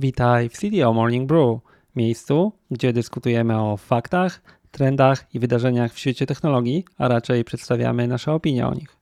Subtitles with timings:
[0.00, 1.60] Witaj w CDO Morning Brew,
[1.96, 8.32] miejscu, gdzie dyskutujemy o faktach, trendach i wydarzeniach w świecie technologii, a raczej przedstawiamy nasze
[8.32, 8.96] opinie o nich.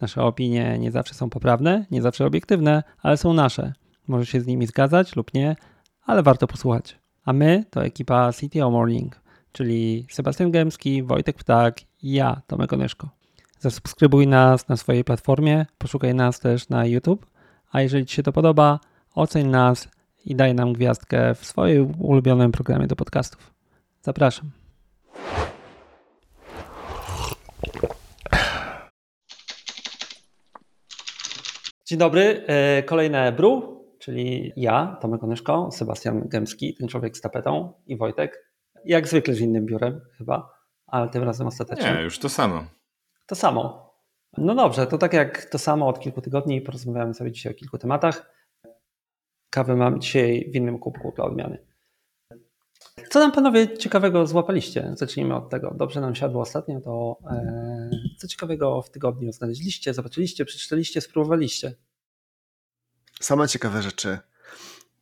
[0.00, 3.72] Nasze opinie nie zawsze są poprawne, nie zawsze obiektywne, ale są nasze.
[4.08, 5.56] Możesz się z nimi zgadzać lub nie,
[6.06, 6.98] ale warto posłuchać.
[7.24, 9.20] A my to ekipa CTO Morning,
[9.52, 13.08] czyli Sebastian Gębski, Wojtek Ptak i ja, Tomek Onyszko.
[13.58, 17.26] Zasubskrybuj nas na swojej platformie, poszukaj nas też na YouTube,
[17.70, 18.80] a jeżeli Ci się to podoba,
[19.14, 19.88] oceń nas
[20.24, 23.54] i daj nam gwiazdkę w swoim ulubionym programie do podcastów.
[24.02, 24.50] Zapraszam.
[31.86, 37.72] Dzień dobry, e, kolejne Bru, czyli ja, Tomek Onyszko, Sebastian Gębski, ten człowiek z tapetą
[37.86, 38.52] i Wojtek.
[38.84, 40.50] Jak zwykle z innym biurem chyba,
[40.86, 41.92] ale tym razem ostatecznie.
[41.92, 42.64] Nie, już to samo.
[43.26, 43.92] To samo.
[44.38, 47.78] No dobrze, to tak jak to samo od kilku tygodni, porozmawiamy sobie dzisiaj o kilku
[47.78, 48.32] tematach.
[49.52, 51.58] Kawę mam dzisiaj w innym kubku dla odmiany.
[53.10, 54.92] Co nam panowie ciekawego złapaliście?
[54.94, 55.74] Zacznijmy od tego.
[55.76, 61.74] Dobrze nam siadło ostatnio, to e, co ciekawego w tygodniu znaleźliście, zobaczyliście, przeczytaliście, spróbowaliście?
[63.20, 64.18] Same ciekawe rzeczy.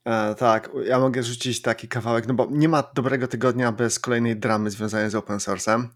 [0.04, 4.36] E, tak, ja mogę rzucić taki kawałek, no bo nie ma dobrego tygodnia bez kolejnej
[4.36, 5.86] dramy związanej z open source'em.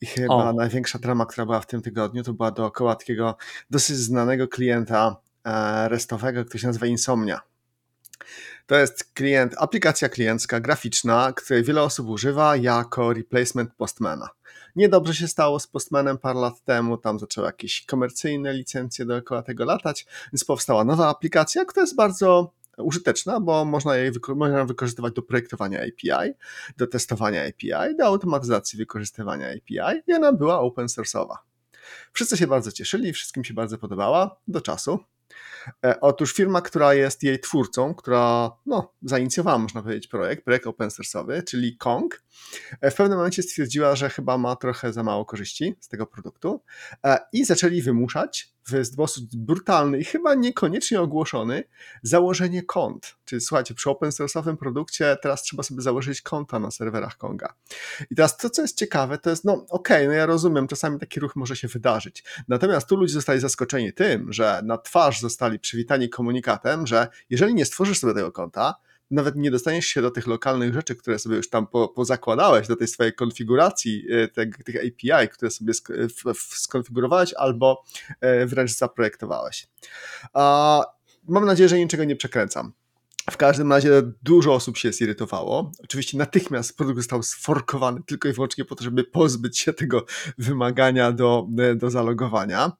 [0.00, 0.52] I chyba o.
[0.52, 3.36] największa drama, która była w tym tygodniu, to była dookoła takiego
[3.70, 7.49] dosyć znanego klienta e, restowego, który się nazywa Insomnia.
[8.70, 14.28] To jest klient, aplikacja kliencka, graficzna, której wiele osób używa jako replacement Postmana.
[14.76, 19.64] Niedobrze się stało z Postmanem parę lat temu, tam zaczęły jakieś komercyjne licencje dookoła tego
[19.64, 25.22] latać, więc powstała nowa aplikacja, która jest bardzo użyteczna, bo można jej można wykorzystywać do
[25.22, 26.32] projektowania API,
[26.76, 31.36] do testowania API, do automatyzacji wykorzystywania API i ona była open source'owa.
[32.12, 34.98] Wszyscy się bardzo cieszyli, wszystkim się bardzo podobała do czasu,
[36.00, 41.44] otóż firma, która jest jej twórcą, która no, zainicjowała, można powiedzieć, projekt, projekt open source'owy,
[41.44, 42.20] czyli Kong, e,
[42.82, 46.62] w pewnym momencie stwierdziła, że chyba ma trochę za mało korzyści z tego produktu
[47.04, 51.64] e, i zaczęli wymuszać w sposób brutalny i chyba niekoniecznie ogłoszony
[52.02, 53.16] założenie kont.
[53.24, 57.54] Czyli słuchajcie, przy open source'owym produkcie teraz trzeba sobie założyć konta na serwerach Konga.
[58.10, 60.98] I teraz to, co jest ciekawe, to jest, no okej, okay, no ja rozumiem, czasami
[60.98, 62.24] taki ruch może się wydarzyć.
[62.48, 67.64] Natomiast tu ludzie zostali zaskoczeni tym, że na twarz zostali przywitani komunikatem, że jeżeli nie
[67.64, 68.74] stworzysz sobie tego konta,
[69.10, 72.76] nawet nie dostaniesz się do tych lokalnych rzeczy, które sobie już tam po, pozakładałeś, do
[72.76, 75.72] tej swojej konfiguracji e, tych, tych API, które sobie
[76.34, 77.84] skonfigurowałeś albo
[78.20, 79.68] e, wręcz zaprojektowałeś.
[81.28, 82.72] Mam nadzieję, że niczego nie przekręcam.
[83.30, 85.72] W każdym razie dużo osób się zirytowało.
[85.84, 90.04] Oczywiście natychmiast produkt został sforkowany tylko i wyłącznie po to, żeby pozbyć się tego
[90.38, 91.46] wymagania do,
[91.76, 92.72] do zalogowania.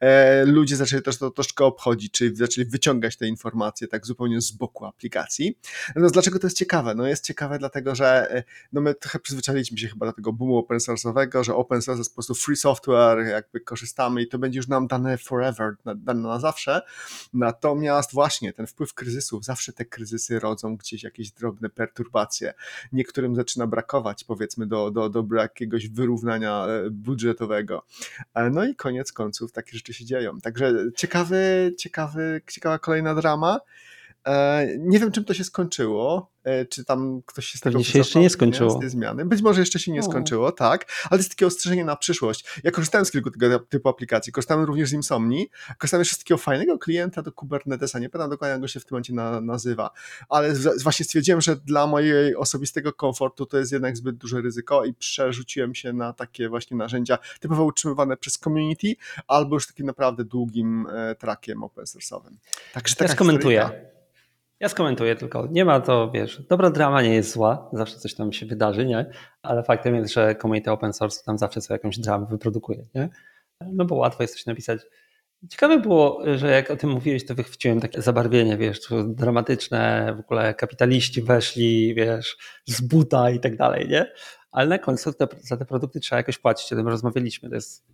[0.00, 4.52] E, ludzie zaczęli też to troszkę obchodzić, czyli zaczęli wyciągać te informacje tak zupełnie z
[4.52, 5.58] boku aplikacji.
[5.96, 6.94] No dlaczego to jest ciekawe?
[6.94, 10.58] No jest ciekawe dlatego, że e, no my trochę przyzwyczailiśmy się chyba do tego boomu
[10.58, 14.58] open source'owego, że open source jest po prostu free software, jakby korzystamy i to będzie
[14.58, 16.82] już nam dane forever, dane na zawsze.
[17.32, 22.54] Natomiast właśnie ten wpływ kryzysów, zawsze te kryzysy rodzą gdzieś jakieś drobne perturbacje.
[22.92, 27.86] Niektórym zaczyna brakować powiedzmy do, do, do jakiegoś wyrównania e, budżetowego.
[28.50, 30.40] No i koniec końców takie rzeczy się dzieją.
[30.40, 33.60] Także ciekawy, ciekawy, ciekawa kolejna drama.
[34.26, 36.32] E, nie wiem, czym to się skończyło.
[36.44, 38.80] E, czy tam ktoś się z tego Pewnie się jeszcze nie skończyło.
[38.86, 39.24] Zmiany.
[39.24, 42.44] Być może jeszcze się nie skończyło, tak, ale to jest takie ostrzeżenie na przyszłość.
[42.64, 46.38] Ja korzystałem z kilku tego typu aplikacji, korzystałem również z Insomni, korzystałem jeszcze z takiego
[46.38, 49.90] fajnego klienta do Kubernetesa, nie pamiętam dokładnie jak go się w tym momencie na, nazywa,
[50.28, 54.84] ale z, właśnie stwierdziłem, że dla mojej osobistego komfortu to jest jednak zbyt duże ryzyko
[54.84, 58.94] i przerzuciłem się na takie właśnie narzędzia typowo utrzymywane przez community
[59.26, 62.32] albo już takim naprawdę długim e, trackiem open source'owym.
[62.72, 63.92] Także ja skomentuję.
[64.62, 65.48] Ja skomentuję tylko.
[65.50, 69.10] Nie ma to, wiesz, dobra drama nie jest zła, zawsze coś tam się wydarzy, nie?
[69.42, 73.08] Ale faktem jest, że community open source tam zawsze sobie jakąś dramę wyprodukuje, nie?
[73.72, 74.80] No bo łatwo jest coś napisać.
[75.48, 80.54] Ciekawe było, że jak o tym mówiłeś, to wychwyciłem takie zabarwienie, wiesz, dramatyczne, w ogóle
[80.54, 82.36] kapitaliści weszli, wiesz,
[82.66, 84.12] z buta i tak dalej, nie?
[84.50, 87.48] Ale na końcu te, za te produkty trzeba jakoś płacić, o tym rozmawialiśmy.
[87.48, 87.86] To jest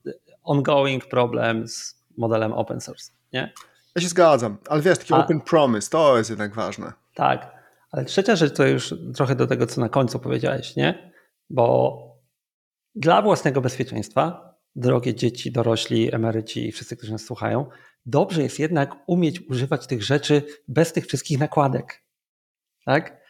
[0.42, 3.52] ongoing problem z modelem open source, nie?
[3.98, 6.92] Ja się zgadzam, ale wiesz, taki A, open promise, to jest jednak ważne.
[7.14, 7.52] Tak,
[7.90, 11.12] ale trzecia rzecz to już trochę do tego, co na końcu powiedziałeś, nie?
[11.50, 11.98] Bo
[12.94, 17.66] dla własnego bezpieczeństwa, drogie dzieci, dorośli, emeryci i wszyscy, którzy nas słuchają,
[18.06, 22.02] dobrze jest jednak umieć używać tych rzeczy bez tych wszystkich nakładek.
[22.84, 23.20] Tak?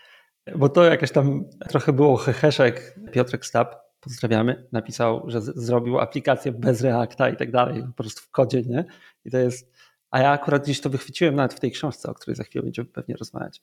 [0.56, 2.98] Bo to jakaś tam trochę było heheszek.
[3.12, 8.30] Piotrek Stab, pozdrawiamy, napisał, że zrobił aplikację bez Reacta i tak dalej, po prostu w
[8.30, 8.84] kodzie, nie?
[9.24, 9.77] I to jest
[10.10, 12.88] a ja akurat gdzieś to wychwyciłem nawet w tej książce, o której za chwilę będziemy
[12.88, 13.62] pewnie rozmawiać.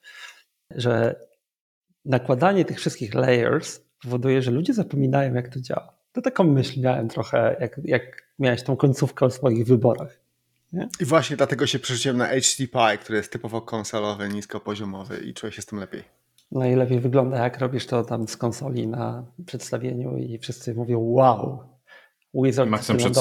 [0.71, 1.15] że
[2.05, 5.93] nakładanie tych wszystkich layers powoduje, że ludzie zapominają, jak to działa.
[6.11, 10.19] To taką myśl miałem trochę, jak, jak miałeś tą końcówkę o swoich wyborach.
[10.73, 10.89] Nie?
[10.99, 15.61] I właśnie dlatego się przerzuciłem na HTPI, który jest typowo konsolowy, niskopoziomowy i czuję się
[15.61, 16.03] z tym lepiej.
[16.51, 21.63] Najlepiej wygląda, jak robisz to tam z konsoli na przedstawieniu i wszyscy mówią wow,
[22.33, 23.15] Wizard Maxem przed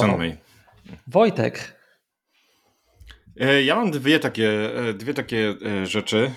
[1.07, 1.77] Wojtek.
[3.41, 6.31] E, ja mam dwie takie, e, dwie takie e, rzeczy.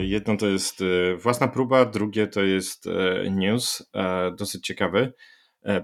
[0.00, 0.84] Jedno to jest
[1.16, 2.84] własna próba, drugie to jest
[3.30, 3.90] news,
[4.36, 5.12] dosyć ciekawy.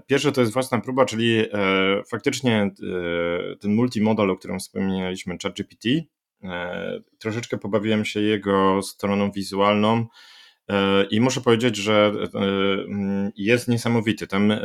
[0.07, 1.45] Pierwsze to jest własna próba, czyli
[2.09, 2.71] faktycznie
[3.61, 5.87] ten multimodal, o którym wspomnieliśmy, ChatGPT.
[7.19, 10.07] Troszeczkę pobawiłem się jego stroną wizualną
[11.09, 14.27] I muszę powiedzieć, że e, mm, jest niesamowity.
[14.27, 14.59] Tam e,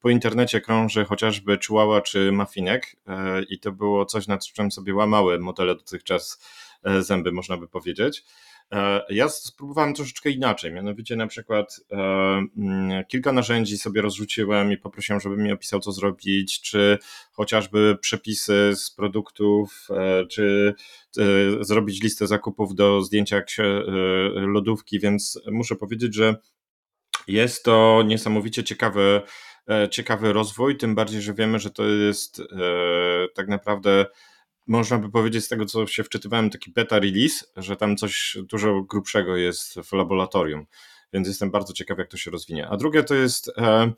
[0.00, 2.96] po internecie krąży chociażby Chihuahua czy Mafinek
[3.48, 6.42] i to było coś, nad czym sobie łamały modele dotychczas
[7.00, 8.24] zęby, można by powiedzieć.
[8.72, 14.76] E, ja spróbowałem troszeczkę inaczej, mianowicie na przykład e, mm, kilka narzędzi sobie rozrzuciłem i
[14.76, 16.98] poprosiłem, żeby mi opisał, co zrobić, czy
[17.32, 20.74] chociażby przepisy z produktów, e, czy
[21.60, 23.42] zrobić listę zakupów do zdjęcia
[24.34, 26.36] lodówki, więc muszę powiedzieć, że
[27.28, 29.20] jest to niesamowicie ciekawy,
[29.90, 32.42] ciekawy rozwój, tym bardziej, że wiemy, że to jest
[33.34, 34.06] tak naprawdę
[34.70, 38.82] można by powiedzieć z tego, co się wczytywałem, taki beta release, że tam coś dużo
[38.82, 40.66] grubszego jest w laboratorium,
[41.12, 42.68] więc jestem bardzo ciekaw, jak to się rozwinie.
[42.68, 43.92] A drugie to jest e,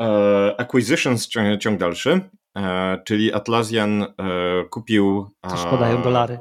[0.00, 2.20] e, Acquisitions ciąg, ciąg dalszy,
[2.56, 4.14] e, czyli Atlassian e,
[4.70, 5.30] kupił...
[5.40, 6.38] Też podają dolary.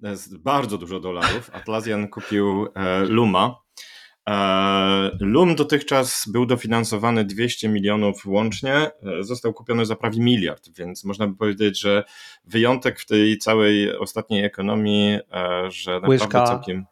[0.00, 1.50] Jest bardzo dużo dolarów.
[1.54, 3.91] Atlassian kupił e, Luma, E,
[5.20, 8.90] Lum dotychczas był dofinansowany 200 milionów łącznie, e,
[9.20, 12.04] został kupiony za prawie miliard, więc można by powiedzieć, że
[12.44, 15.20] wyjątek w tej całej ostatniej ekonomii, e,
[15.70, 16.84] że naprawdę łyżka, całkiem...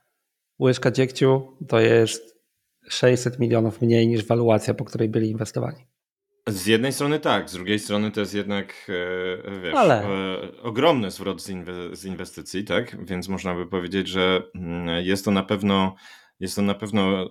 [0.60, 2.40] Łyżka dziegciu to jest
[2.88, 5.86] 600 milionów mniej niż waluacja, po której byli inwestowani.
[6.48, 8.90] Z jednej strony tak, z drugiej strony to jest jednak
[9.62, 10.06] wiesz, Ale...
[10.62, 11.42] ogromny zwrot
[11.92, 13.06] z inwestycji, tak?
[13.06, 15.94] Więc można by powiedzieć, że mm, jest to na pewno
[16.40, 17.28] jest to na pewno e,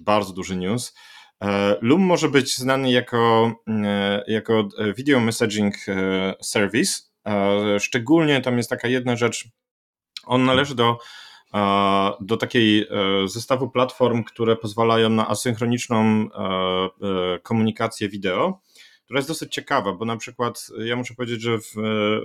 [0.00, 0.94] bardzo duży news.
[1.42, 5.74] E, Loom może być znany jako, e, jako video messaging
[6.42, 6.92] service.
[7.78, 9.48] Szczególnie tam jest taka jedna rzecz.
[10.26, 10.98] On należy do,
[12.20, 12.86] do takiej
[13.26, 16.28] zestawu platform, które pozwalają na asynchroniczną
[17.42, 18.60] komunikację wideo,
[19.04, 21.72] która jest dosyć ciekawa, bo na przykład ja muszę powiedzieć, że w,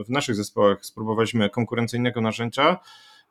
[0.05, 2.79] w naszych zespołach spróbowaliśmy konkurencyjnego narzędzia,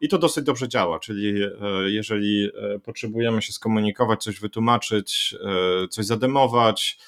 [0.01, 1.51] i to dosyć dobrze działa, czyli e,
[1.87, 5.37] jeżeli e, potrzebujemy się skomunikować, coś wytłumaczyć,
[5.85, 6.99] e, coś zademować,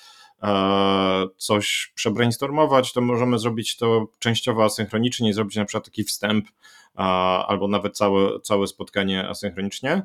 [1.37, 6.49] coś przebrainstormować, to możemy zrobić to częściowo asynchronicznie zrobić na przykład taki wstęp
[7.49, 10.03] albo nawet całe, całe spotkanie asynchronicznie.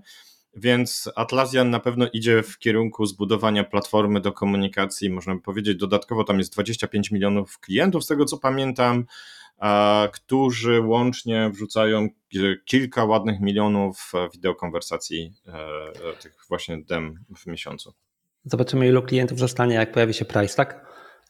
[0.56, 5.78] Więc Atlassian na pewno idzie w kierunku zbudowania platformy do komunikacji, można by powiedzieć.
[5.78, 9.06] Dodatkowo tam jest 25 milionów klientów, z tego co pamiętam
[10.14, 12.10] którzy łącznie wrzucają
[12.66, 17.94] kilka ładnych milionów wideokonwersacji e, e, tych właśnie dem w miesiącu.
[18.46, 20.86] Zobaczymy, ilu klientów zostanie, jak pojawi się price tak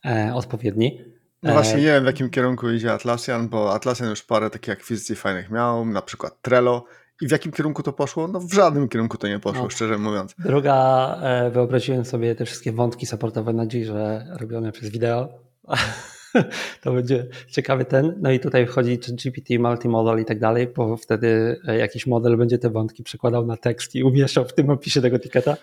[0.06, 1.02] e, odpowiedni.
[1.44, 5.16] No właśnie nie wiem, w jakim kierunku idzie Atlassian, bo Atlassian już parę takich akwizycji
[5.16, 6.86] fajnych miał, na przykład Trello.
[7.22, 8.28] I w jakim kierunku to poszło?
[8.28, 9.70] No w żadnym kierunku to nie poszło, no.
[9.70, 10.36] szczerze mówiąc.
[10.40, 11.18] Druga,
[11.52, 15.30] wyobraziłem sobie te wszystkie wątki supportowe na że robione przez wideo.
[16.84, 18.14] to będzie ciekawy ten.
[18.22, 22.58] No i tutaj wchodzi GPT, multimodal i tak dalej, bo wtedy e, jakiś model będzie
[22.58, 25.58] te wątki przekładał na tekst i umieszczał w tym opisie tego ticketa.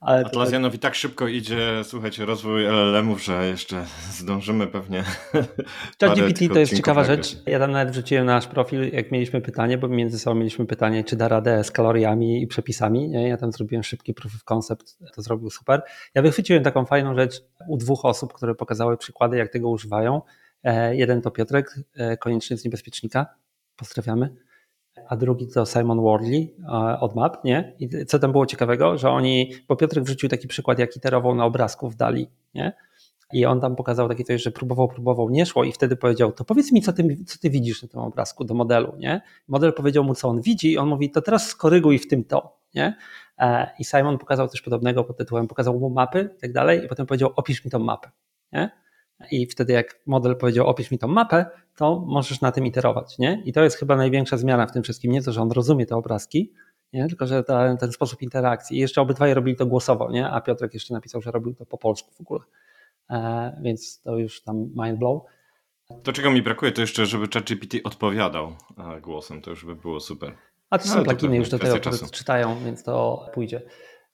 [0.00, 5.04] Ale Atlassianowi tak szybko idzie, słuchajcie, rozwój LLM-ów, że jeszcze zdążymy pewnie.
[6.00, 7.36] ChatGPT to jest ciekawa rzecz.
[7.46, 11.04] Ja tam nawet wrzuciłem na nasz profil, jak mieliśmy pytanie, bo między sobą mieliśmy pytanie,
[11.04, 13.08] czy da radę z kaloriami i przepisami.
[13.08, 13.28] Nie?
[13.28, 15.82] Ja tam zrobiłem szybki proof of concept, to zrobił super.
[16.14, 20.22] Ja wychwyciłem taką fajną rzecz u dwóch osób, które pokazały przykłady, jak tego używają.
[20.64, 23.26] E, jeden to Piotrek, e, konieczny z niebezpiecznika.
[23.76, 24.47] Pozdrawiamy
[25.08, 27.76] a drugi to Simon Wardley e, od Map, nie?
[27.78, 31.44] I co tam było ciekawego, że oni, bo Piotrek wrzucił taki przykład, jak iterował na
[31.44, 32.72] obrazku w Dali, nie?
[33.32, 36.44] I on tam pokazał taki coś, że próbował, próbował, nie szło i wtedy powiedział, to
[36.44, 39.20] powiedz mi, co ty, co ty widzisz na tym obrazku do modelu, nie?
[39.48, 42.58] Model powiedział mu, co on widzi i on mówi, to teraz skoryguj w tym to,
[42.74, 42.96] nie?
[43.38, 46.88] E, I Simon pokazał coś podobnego pod tytułem, pokazał mu mapy i tak dalej i
[46.88, 48.10] potem powiedział, opisz mi tą mapę,
[48.52, 48.70] nie?
[49.30, 51.46] I wtedy jak model powiedział, opisz mi tą mapę,
[51.76, 53.42] to możesz na tym iterować, nie?
[53.44, 55.12] I to jest chyba największa zmiana w tym wszystkim.
[55.12, 56.52] Nie to, że on rozumie te obrazki,
[56.92, 57.08] nie?
[57.08, 58.76] tylko że ta, ten sposób interakcji.
[58.76, 60.28] I jeszcze obydwaj robili to głosowo, nie?
[60.28, 62.40] A Piotrek jeszcze napisał, że robił to po polsku w ogóle.
[63.10, 65.22] E, więc to już tam mind blow.
[66.02, 70.00] To czego mi brakuje, to jeszcze, żeby ChatGPT odpowiadał e, głosem, to już by było
[70.00, 70.36] super.
[70.70, 73.62] A to są No, pluginy już do tego, które czytają, więc to pójdzie.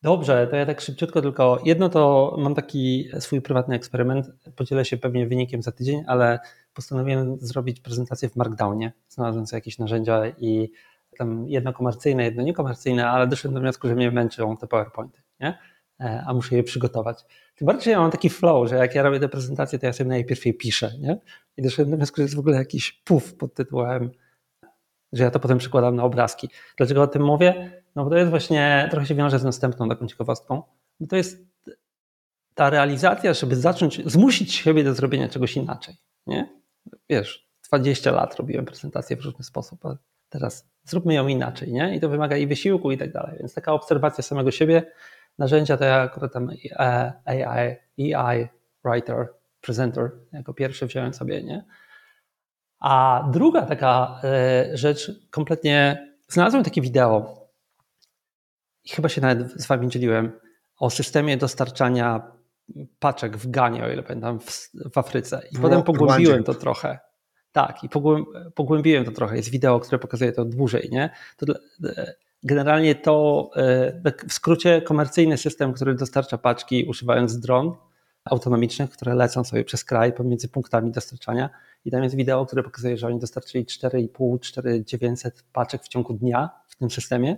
[0.04, 4.26] Dobrze, to ja tak szybciutko tylko jedno to mam taki swój prywatny eksperyment.
[4.56, 6.38] Podzielę się pewnie wynikiem za tydzień, ale
[6.74, 8.92] postanowiłem zrobić prezentację w Markdownie.
[9.08, 10.70] Znalazłem sobie jakieś narzędzia i
[11.18, 15.58] tam jedno komercyjne, jedno niekomercyjne, ale doszedłem do wniosku, że mnie męczą te PowerPointy, nie?
[16.00, 17.24] E, a muszę je przygotować.
[17.54, 20.08] Tym bardziej, ja mam taki flow, że jak ja robię te prezentacje, to ja sobie
[20.08, 21.18] najpierw je piszę, nie?
[21.56, 24.10] I doszedłem do wniosku, że jest w ogóle jakiś puf pod tytułem,
[25.12, 26.48] że ja to potem przykładam na obrazki.
[26.76, 27.83] Dlaczego o tym mówię?
[27.96, 30.62] No bo to jest właśnie, trochę się wiąże z następną taką ciekawostką,
[31.00, 31.38] bo to jest
[32.54, 35.94] ta realizacja, żeby zacząć, zmusić siebie do zrobienia czegoś inaczej,
[36.26, 36.48] nie?
[37.08, 39.96] Wiesz, 20 lat robiłem prezentację w różny sposób, a
[40.28, 41.96] teraz zróbmy ją inaczej, nie?
[41.96, 44.92] I to wymaga i wysiłku i tak dalej, więc taka obserwacja samego siebie,
[45.38, 48.48] narzędzia to ja akurat tam e, AI, AI
[48.84, 49.28] Writer,
[49.60, 51.64] Presenter jako pierwszy wziąłem sobie, nie?
[52.80, 57.43] A druga taka e, rzecz, kompletnie znalazłem takie wideo
[58.84, 60.32] i chyba się nawet z wami dzieliłem
[60.78, 62.32] o systemie dostarczania
[62.98, 65.42] paczek w Ganie, o ile pamiętam, w, w Afryce.
[65.52, 66.98] I W potem pogłębiłem to trochę.
[67.52, 69.36] Tak, i pogłęb, pogłębiłem to trochę.
[69.36, 71.10] Jest wideo, które pokazuje to dłużej, nie?
[71.36, 71.46] To
[71.84, 77.72] e, generalnie to e, w skrócie komercyjny system, który dostarcza paczki używając dron
[78.24, 81.50] autonomicznych, które lecą sobie przez kraj pomiędzy punktami dostarczania.
[81.84, 86.50] I tam jest wideo, które pokazuje, że oni dostarczyli 4,5, 4,900 paczek w ciągu dnia
[86.68, 87.36] w tym systemie.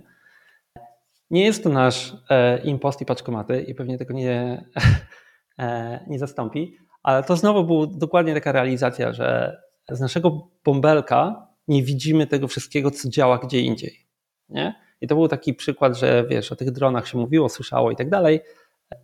[1.31, 4.65] Nie jest to nasz e, impost i paczkomaty i pewnie tego nie,
[5.59, 9.57] e, nie zastąpi, ale to znowu była dokładnie taka realizacja, że
[9.89, 14.07] z naszego bąbelka nie widzimy tego wszystkiego, co działa gdzie indziej.
[14.49, 14.75] Nie?
[15.01, 18.09] I to był taki przykład, że wiesz, o tych dronach się mówiło, słyszało i tak
[18.09, 18.41] dalej,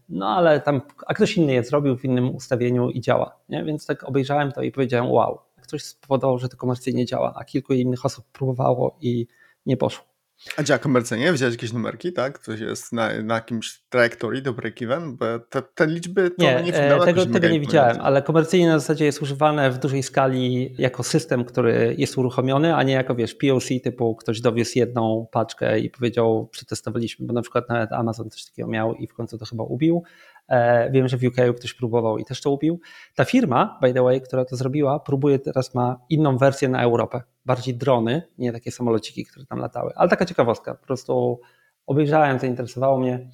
[0.10, 3.40] no ale tam, a ktoś inny je zrobił w innym ustawieniu i działa.
[3.50, 3.64] Nie?
[3.64, 7.74] Więc tak obejrzałem to i powiedziałem, wow, ktoś spowodował, że to komercyjnie działa, a kilku
[7.74, 9.28] innych osób próbowało i
[9.66, 10.13] nie poszło.
[10.58, 11.34] A działa komercyjnie?
[11.34, 12.40] Wziąłeś jakieś numerki, tak?
[12.40, 15.12] Coś jest na, na jakimś trajektorii do break-even?
[15.12, 18.68] Bo te, te liczby to Nie, nie, e, wygląda tego, tego nie widziałem, ale komercyjnie
[18.68, 23.16] na zasadzie jest używane w dużej skali jako system, który jest uruchomiony, a nie jako
[23.16, 28.30] wiesz, POC typu ktoś dowiózł jedną paczkę i powiedział, przetestowaliśmy, bo na przykład nawet Amazon
[28.30, 30.04] coś takiego miał i w końcu to chyba ubił.
[30.54, 32.80] E, Wiem, że w UK ktoś próbował i też to ubił.
[33.16, 37.22] Ta firma, by the way, która to zrobiła, próbuje teraz ma inną wersję na Europę.
[37.46, 39.92] Bardziej drony, nie takie samolociki, które tam latały.
[39.96, 40.76] Ale taka ciekawostka.
[40.76, 41.40] Po prostu
[41.88, 43.30] obejrzałem, zainteresowało mnie.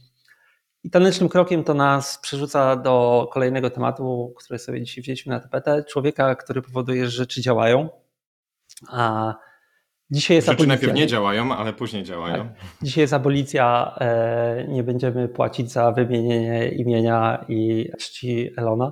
[0.83, 5.83] I tanecznym krokiem to nas przerzuca do kolejnego tematu, który sobie dzisiaj wzięliśmy na tapetę.
[5.83, 7.89] Człowieka, który powoduje, że rzeczy działają.
[8.89, 9.33] A
[10.11, 10.67] dzisiaj jest Rzeczy abolicja.
[10.75, 12.35] najpierw nie działają, ale później działają.
[12.37, 12.47] Tak.
[12.81, 18.91] Dzisiaj jest abolicja, e, nie będziemy płacić za wymienienie imienia i czci Elona.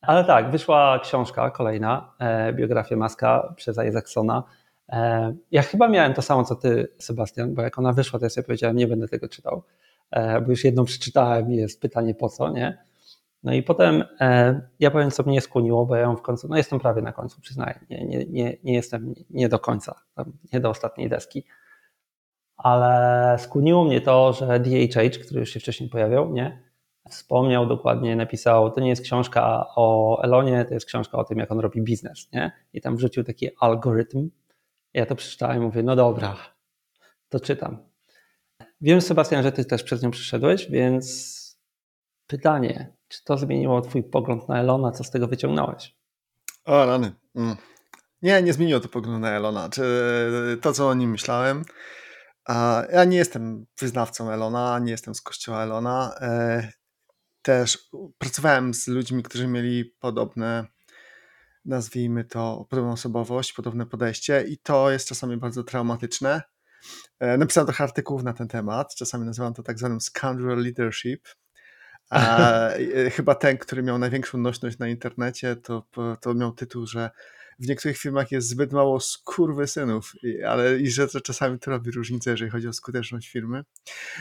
[0.00, 4.42] Ale tak, wyszła książka kolejna, e, biografia Maska przez Isaacsona.
[4.88, 8.30] E, Ja chyba miałem to samo co ty, Sebastian, bo jak ona wyszła, to ja
[8.30, 9.62] sobie powiedziałem, nie będę tego czytał,
[10.44, 12.78] bo już jedną przeczytałem i jest pytanie po co, nie?
[13.42, 16.56] No i potem e, ja powiem, co mnie skłoniło, bo ja ją w końcu, no
[16.56, 19.94] jestem prawie na końcu, przyznaję, nie, nie, nie, nie jestem nie do końca,
[20.52, 21.44] nie do ostatniej deski
[22.58, 26.62] ale skłoniło mnie to, że DHH, który już się wcześniej pojawiał, nie?
[27.08, 31.52] Wspomniał dokładnie, napisał, to nie jest książka o Elonie, to jest książka o tym, jak
[31.52, 32.52] on robi biznes, nie?
[32.72, 34.30] I tam wrzucił taki algorytm.
[34.94, 36.36] Ja to przeczytałem i mówię, no dobra,
[37.28, 37.78] to czytam.
[38.80, 41.38] Wiem, Sebastian, że ty też przez nią przyszedłeś, więc
[42.26, 45.96] pytanie, czy to zmieniło twój pogląd na Elona, co z tego wyciągnąłeś?
[46.64, 47.12] O, rany.
[47.34, 47.56] Mm.
[48.22, 49.68] Nie, nie zmieniło to poglądu na Elona.
[49.68, 49.82] Czy
[50.62, 51.64] to, co o nim myślałem.
[52.92, 56.14] Ja nie jestem wyznawcą Elona, nie jestem z kościoła Elona.
[56.20, 56.68] E,
[57.42, 57.88] Też
[58.18, 60.66] pracowałem z ludźmi, którzy mieli podobne,
[61.64, 66.42] nazwijmy to, podobną osobowość, podobne podejście i to jest czasami bardzo traumatyczne.
[67.20, 71.28] E, Napisałem trochę artykułów na ten temat, czasami nazywam to tak zwanym scoundrel leadership.
[72.10, 75.82] A e, chyba ten, który miał największą nośność na internecie, to,
[76.20, 77.10] to miał tytuł, że
[77.58, 79.00] w niektórych firmach jest zbyt mało
[80.22, 83.64] i- ale i że to czasami to robi różnicę, jeżeli chodzi o skuteczność firmy.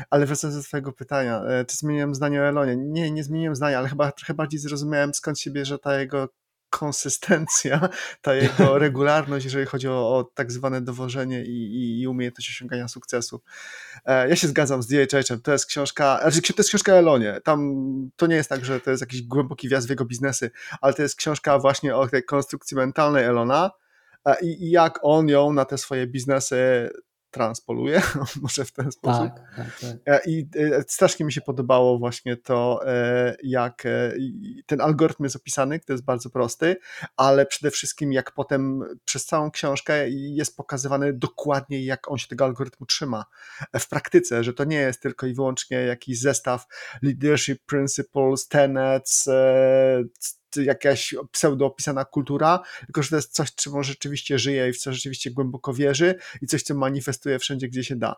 [0.10, 2.75] Ale wracając do twojego pytania, e, czy zmieniłem zdanie o Elonie?
[2.77, 6.29] Nie, nie zmieniłem zdania, ale chyba trochę bardziej zrozumiałem skąd się bierze ta jego
[6.69, 7.89] konsystencja,
[8.21, 12.88] ta jego regularność, jeżeli chodzi o, o tak zwane dowożenie i, i, i umiejętność osiągania
[12.88, 13.41] sukcesu.
[14.05, 17.59] E, Ja się zgadzam z DHH-em, to jest książka, znaczy to jest książka Elonie, tam
[18.15, 21.01] to nie jest tak, że to jest jakiś głęboki wjazd w jego biznesy, ale to
[21.01, 23.71] jest książka właśnie o tej konstrukcji mentalnej Elona
[24.25, 26.89] e, i jak on ją na te swoje biznesy
[27.38, 28.01] transpoluje,
[28.41, 29.29] może w ten sposób.
[29.34, 30.27] Tak, tak, tak.
[30.27, 30.48] I
[30.88, 32.82] strasznie mi się podobało właśnie to,
[33.44, 33.84] jak
[34.65, 36.77] ten algorytm jest opisany, to jest bardzo prosty,
[37.17, 42.46] ale przede wszystkim jak potem przez całą książkę jest pokazywany dokładnie, jak on się tego
[42.46, 43.25] algorytmu trzyma
[43.79, 46.65] w praktyce, że to nie jest tylko i wyłącznie jakiś zestaw
[47.01, 49.29] leadership principles, tenets,
[50.63, 54.77] jakaś pseudo opisana kultura, tylko że to jest coś, czym on rzeczywiście żyje i w
[54.77, 58.15] co rzeczywiście głęboko wierzy i coś, co manifestuje wszędzie, gdzie się da.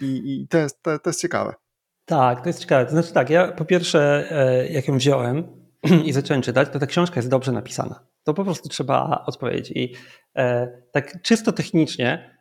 [0.00, 1.54] I, i to, jest, to, to jest ciekawe.
[2.04, 2.84] Tak, to jest ciekawe.
[2.84, 5.44] To znaczy tak, ja po pierwsze, e, jak ją wziąłem
[6.06, 8.00] i zacząłem czytać, to ta książka jest dobrze napisana.
[8.24, 9.70] To po prostu trzeba odpowiedzieć.
[9.70, 9.94] I
[10.36, 12.35] e, tak czysto technicznie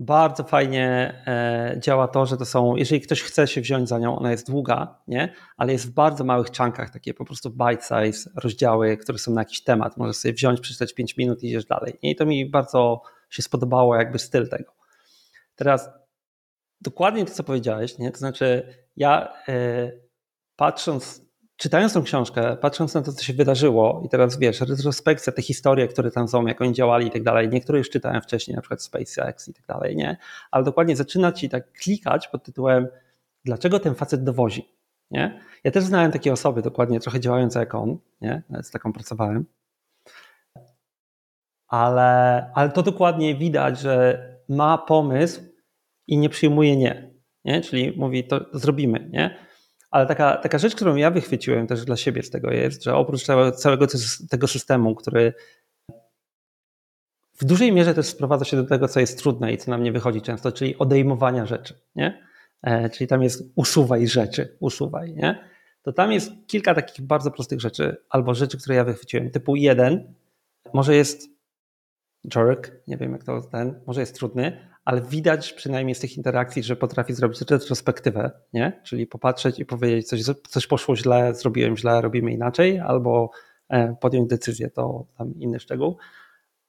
[0.00, 4.18] bardzo fajnie e, działa to, że to są, jeżeli ktoś chce się wziąć za nią,
[4.18, 5.34] ona jest długa, nie?
[5.56, 9.40] ale jest w bardzo małych czankach, takie po prostu bite size rozdziały, które są na
[9.40, 9.96] jakiś temat.
[9.96, 11.98] Możesz sobie wziąć, przeczytać 5 minut i idziesz dalej.
[12.02, 14.72] I to mi bardzo się spodobało, jakby styl tego.
[15.54, 15.90] Teraz
[16.80, 18.10] dokładnie to, co powiedziałeś, nie?
[18.10, 19.92] to znaczy ja e,
[20.56, 21.29] patrząc
[21.60, 25.88] czytając tą książkę, patrząc na to, co się wydarzyło i teraz wiesz, retrospekcja, te historie,
[25.88, 28.82] które tam są, jak oni działali i tak dalej, niektóre już czytałem wcześniej, na przykład
[28.82, 30.16] SpaceX i tak dalej, nie?
[30.50, 32.88] Ale dokładnie zaczyna ci tak klikać pod tytułem
[33.44, 34.68] dlaczego ten facet dowozi,
[35.10, 35.40] nie?
[35.64, 38.42] Ja też znałem takie osoby dokładnie trochę działające jak on, nie?
[38.62, 39.44] Z taką pracowałem.
[41.68, 45.40] Ale, ale to dokładnie widać, że ma pomysł
[46.06, 47.14] i nie przyjmuje nie,
[47.44, 47.60] nie?
[47.60, 49.49] Czyli mówi to zrobimy, nie?
[49.90, 53.22] Ale taka, taka rzecz, którą ja wychwyciłem też dla siebie z tego jest, że oprócz
[53.56, 53.86] całego
[54.30, 55.34] tego systemu, który
[57.40, 59.92] w dużej mierze też sprowadza się do tego, co jest trudne i co nam nie
[59.92, 62.26] wychodzi często, czyli odejmowania rzeczy, nie?
[62.62, 65.44] E, czyli tam jest usuwaj rzeczy, usuwaj, nie?
[65.82, 69.30] To tam jest kilka takich bardzo prostych rzeczy, albo rzeczy, które ja wychwyciłem.
[69.30, 70.14] Typu jeden,
[70.74, 71.28] może jest
[72.34, 76.62] jerk, nie wiem jak to ten, może jest trudny, ale widać przynajmniej z tych interakcji,
[76.62, 78.80] że potrafi zrobić retrospektywę, nie?
[78.84, 83.30] czyli popatrzeć i powiedzieć, coś, coś poszło źle, zrobiłem źle, robimy inaczej, albo
[83.68, 85.96] e, podjąć decyzję, to tam inny szczegół.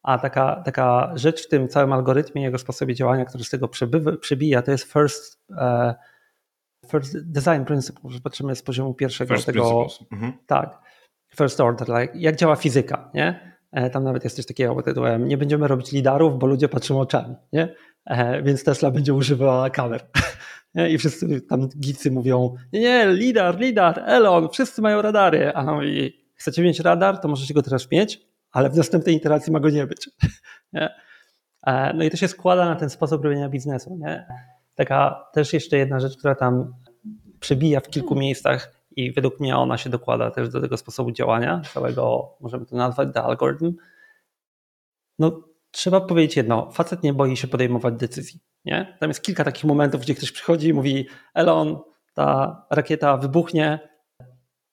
[0.04, 3.68] A taka, taka rzecz w tym całym algorytmie, jego sposobie działania, który z tego
[4.22, 5.94] przebija, to jest first, uh,
[6.92, 9.88] first design principle, że patrzymy z poziomu pierwszego first tego.
[10.12, 10.34] Mhm.
[10.48, 10.82] Tak,
[11.36, 13.58] first order, like, jak działa fizyka, nie?
[13.72, 17.00] E, tam nawet jest coś takiego pod tytułem nie będziemy robić lidarów, bo ludzie patrzą
[17.00, 17.76] oczami, nie?
[18.06, 20.02] E, więc Tesla będzie używała kamer.
[20.92, 25.54] I wszyscy tam gicy mówią, nie, nie, lidar, lidar, Elon, wszyscy mają radary.
[25.54, 29.54] A no i chcecie mieć radar, to możecie go teraz mieć, ale w następnej iteracji
[29.54, 30.10] ma go nie być.
[31.68, 33.98] E, no i to się składa na ten sposób robienia biznesu.
[34.00, 34.26] Nie?
[34.76, 36.74] Taka też jeszcze jedna rzecz, która tam
[37.40, 41.62] przebija w kilku miejscach i według mnie ona się dokłada też do tego sposobu działania,
[41.74, 43.74] całego, możemy to nazwać, the algorytm.
[45.20, 48.40] No trzeba powiedzieć jedno, facet nie boi się podejmować decyzji.
[48.66, 48.98] Nie?
[49.00, 51.80] Tam jest kilka takich momentów, gdzie ktoś przychodzi i mówi Elon,
[52.14, 53.80] ta rakieta wybuchnie,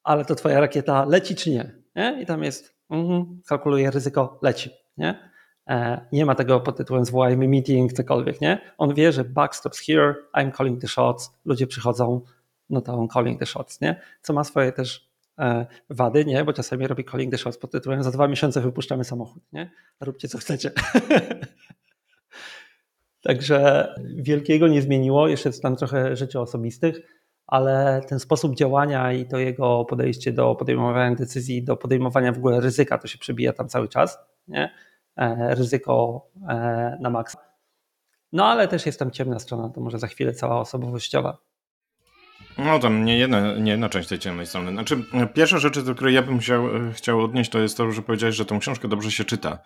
[0.02, 1.74] ale to twoja rakieta leci czy nie?
[1.96, 2.22] nie?
[2.22, 4.70] I tam jest, mm, kalkuluje ryzyko, leci.
[4.96, 5.30] Nie?
[5.68, 8.60] E, nie ma tego pod tytułem zwołajmy meeting, cokolwiek, nie?
[8.78, 12.20] On wie, że backstops here, I'm calling the shots, ludzie przychodzą,
[12.70, 14.00] no to on calling the shots, nie?
[14.22, 15.07] Co ma swoje też
[15.90, 16.44] wady, nie?
[16.44, 19.70] Bo czasami robi calling the shots pod tytułem za dwa miesiące wypuszczamy samochód, nie?
[20.00, 20.70] Róbcie co chcecie.
[23.22, 27.00] Także wielkiego nie zmieniło, jeszcze tam trochę rzeczy osobistych,
[27.46, 32.60] ale ten sposób działania i to jego podejście do podejmowania decyzji, do podejmowania w ogóle
[32.60, 34.70] ryzyka, to się przebija tam cały czas, nie?
[35.16, 37.38] E, ryzyko e, na maksa.
[38.32, 41.38] No ale też jest tam ciemna strona, to może za chwilę cała osobowościowa.
[42.58, 44.72] No tam nie jedna, nie jedna część tej ciemnej strony.
[44.72, 48.36] Znaczy, pierwsza rzecz, do której ja bym chciał, chciał odnieść, to jest to, że powiedziałeś,
[48.36, 49.58] że tą książkę dobrze się czyta.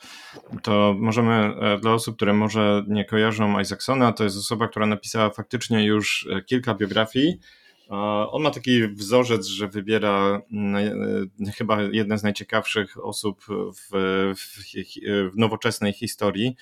[0.63, 5.31] To możemy, e, dla osób, które może nie kojarzą Isaacsona, to jest osoba, która napisała
[5.31, 7.39] faktycznie już e, kilka biografii.
[8.31, 10.43] On ma taki wzorzec, że wybiera
[11.47, 14.51] e, chyba jedne z najciekawszych osób w, w,
[15.33, 16.57] w nowoczesnej historii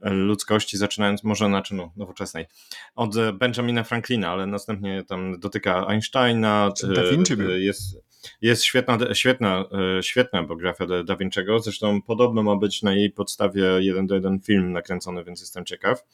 [0.00, 2.46] ludzkości, zaczynając może znaczy no, nowoczesnej,
[2.94, 6.72] od Benjamina Franklina, ale następnie tam dotyka Einsteina.
[6.94, 7.50] Da Vinci był.
[7.50, 8.02] E, jest,
[8.40, 9.64] jest świetna, świetna,
[9.98, 14.40] e, świetna biografia Da Vinci'ego, zresztą podobno ma być na jej podstawie jeden do jeden
[14.40, 16.04] film nakręcony, więc jestem ciekaw.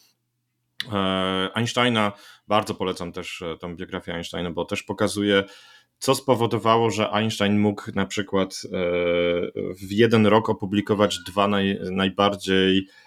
[0.93, 0.97] E,
[1.55, 2.13] Einsteina,
[2.49, 5.45] bardzo polecam też tą biografię Einsteina, bo też pokazuje,
[5.99, 8.63] co spowodowało, że Einstein mógł na przykład
[9.81, 13.04] w jeden rok opublikować dwa naj, najbardziej E,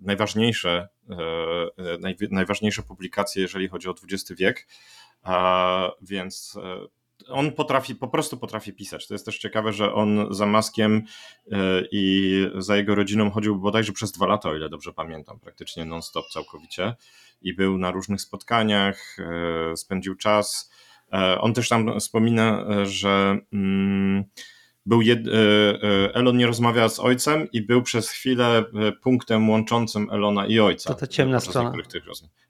[0.00, 4.68] najważniejsze, e, naj, najważniejsze publikacje, jeżeli chodzi o XX wiek.
[6.02, 6.58] Więc
[7.28, 9.06] on potrafi, po prostu potrafi pisać.
[9.06, 11.02] To jest też ciekawe, że on za Maskiem
[11.52, 11.56] e,
[11.92, 16.28] i za jego rodziną chodził bodajże przez dwa lata, o ile dobrze pamiętam, praktycznie non-stop
[16.28, 16.94] całkowicie
[17.42, 20.70] i był na różnych spotkaniach, e, spędził czas.
[21.12, 24.24] E, on też tam wspomina, że mm,
[24.86, 25.20] był jed...
[26.12, 28.64] Elon nie rozmawiał z ojcem i był przez chwilę
[29.02, 30.94] punktem łączącym Elona i ojca.
[30.94, 31.72] To ta ciemna strona.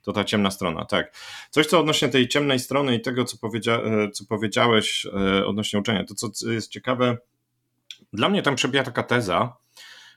[0.03, 1.17] To ta ciemna strona, tak.
[1.51, 3.81] Coś, co odnośnie tej ciemnej strony i tego, co, powiedzia...
[4.13, 5.07] co powiedziałeś
[5.47, 7.19] odnośnie uczenia, to co jest ciekawe,
[8.13, 9.57] dla mnie tam przebija taka teza,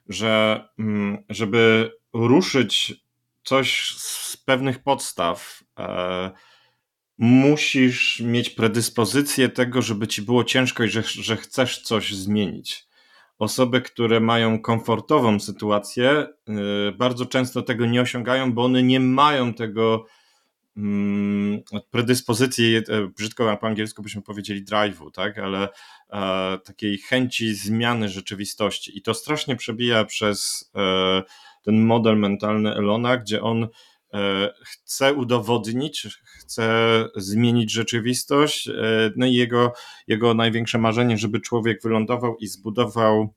[0.10, 2.93] że mm, żeby ruszyć
[3.43, 6.32] coś z pewnych podstaw, e,
[7.17, 12.86] musisz mieć predyspozycję tego, żeby ci było ciężko i że, że chcesz coś zmienić.
[13.39, 16.28] Osoby, które mają komfortową sytuację,
[16.89, 20.06] y, bardzo często tego nie osiągają, bo one nie mają tego
[20.78, 22.84] mm, predyspozycji, e,
[23.17, 25.69] brzydko po angielsku byśmy powiedzieli drive'u, tak, ale
[26.10, 28.97] e, takiej chęci zmiany rzeczywistości.
[28.97, 31.23] I to strasznie przebija przez e,
[31.62, 33.67] ten model mentalny Elona, gdzie on
[34.63, 36.08] chce udowodnić,
[36.39, 36.69] chce
[37.15, 38.67] zmienić rzeczywistość.
[38.67, 38.73] E,
[39.15, 39.73] no i jego,
[40.08, 43.34] jego największe marzenie, żeby człowiek wylądował i zbudował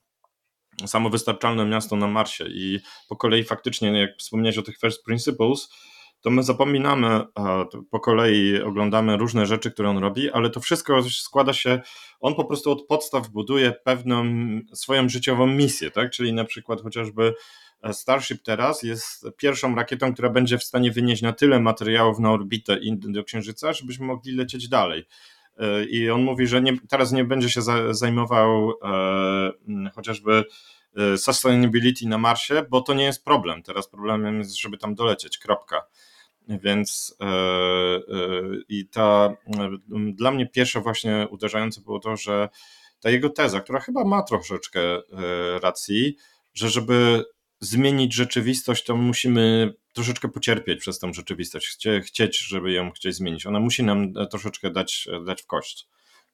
[0.86, 2.44] samowystarczalne miasto na Marsie.
[2.48, 5.68] I po kolei faktycznie, jak wspomniałeś o tych first principles,
[6.20, 7.24] to my zapominamy,
[7.90, 11.80] po kolei oglądamy różne rzeczy, które on robi, ale to wszystko składa się,
[12.20, 14.24] on po prostu od podstaw buduje pewną
[14.74, 16.10] swoją życiową misję, tak?
[16.10, 17.34] Czyli na przykład chociażby
[17.92, 22.78] Starship teraz jest pierwszą rakietą, która będzie w stanie wynieść na tyle materiałów na orbitę
[22.92, 25.06] do Księżyca, żebyśmy mogli lecieć dalej.
[25.58, 27.60] E, I on mówi, że nie, teraz nie będzie się
[27.90, 30.44] zajmował e, chociażby
[30.96, 33.62] e, sustainability na Marsie, bo to nie jest problem.
[33.62, 35.38] Teraz problemem jest, żeby tam dolecieć.
[35.38, 35.82] Kropka.
[36.48, 38.00] Więc e, e,
[38.68, 39.30] i ta
[40.12, 42.48] dla mnie pierwsze właśnie uderzające było to, że
[43.00, 44.80] ta jego teza, która chyba ma troszeczkę
[45.60, 46.16] racji,
[46.54, 47.24] że żeby
[47.60, 53.46] zmienić rzeczywistość, to musimy troszeczkę pocierpieć przez tą rzeczywistość, chcieć, żeby ją chcieć zmienić.
[53.46, 55.86] Ona musi nam troszeczkę dać, dać w kość.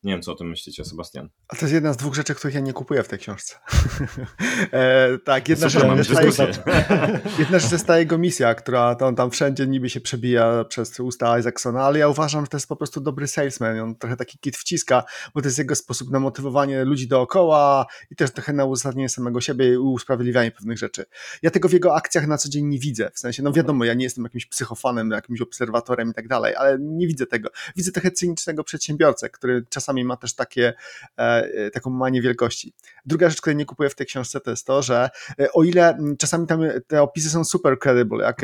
[0.04, 1.28] Nie wiem, co o tym myślicie, Sebastian.
[1.48, 3.54] A to jest jedna z dwóch rzeczy, których ja nie kupuję w tej książce.
[4.72, 5.82] e, tak, jedna rzecz,
[7.38, 11.38] jedna rzecz jest ta jego misja, która on tam wszędzie niby się przebija przez usta
[11.38, 13.80] Isaacsona, ale ja uważam, że to jest po prostu dobry salesman.
[13.80, 18.16] On trochę taki kit wciska, bo to jest jego sposób na motywowanie ludzi dookoła i
[18.16, 21.04] też trochę na uzasadnienie samego siebie i usprawiedliwianie pewnych rzeczy.
[21.42, 23.10] Ja tego w jego akcjach na co dzień nie widzę.
[23.14, 26.78] W sensie, no wiadomo, ja nie jestem jakimś psychofanem, jakimś obserwatorem i tak dalej, ale
[26.80, 27.50] nie widzę tego.
[27.76, 30.72] Widzę trochę cynicznego przedsiębiorcę, który czasami czasami ma też takie,
[31.18, 32.74] e, e, taką manię wielkości.
[33.06, 35.98] Druga rzecz, której nie kupuję w tej książce, to jest to, że e, o ile
[36.18, 38.42] czasami tam te opisy są super credible, jak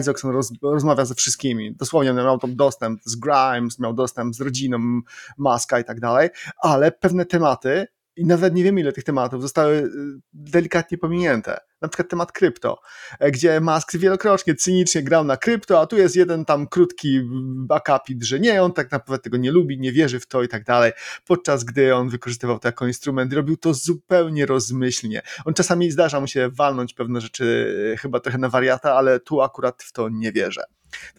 [0.00, 5.00] Isaacson roz, rozmawia ze wszystkimi, dosłownie miał tam dostęp z Grimes, miał dostęp z rodziną
[5.38, 6.28] Maska i tak dalej,
[6.62, 7.86] ale pewne tematy
[8.20, 9.90] i nawet nie wiem ile tych tematów zostały y,
[10.32, 11.60] delikatnie pominięte.
[11.80, 12.80] Na przykład temat krypto,
[13.18, 17.20] e, gdzie Musk wielokrotnie cynicznie grał na krypto, a tu jest jeden tam krótki
[17.54, 20.64] backupit, że nie, on tak naprawdę tego nie lubi, nie wierzy w to i tak
[20.64, 20.92] dalej,
[21.26, 25.22] podczas gdy on wykorzystywał to jako instrument robił to zupełnie rozmyślnie.
[25.44, 29.40] On czasami zdarza mu się walnąć pewne rzeczy e, chyba trochę na wariata, ale tu
[29.40, 30.62] akurat w to nie wierzę.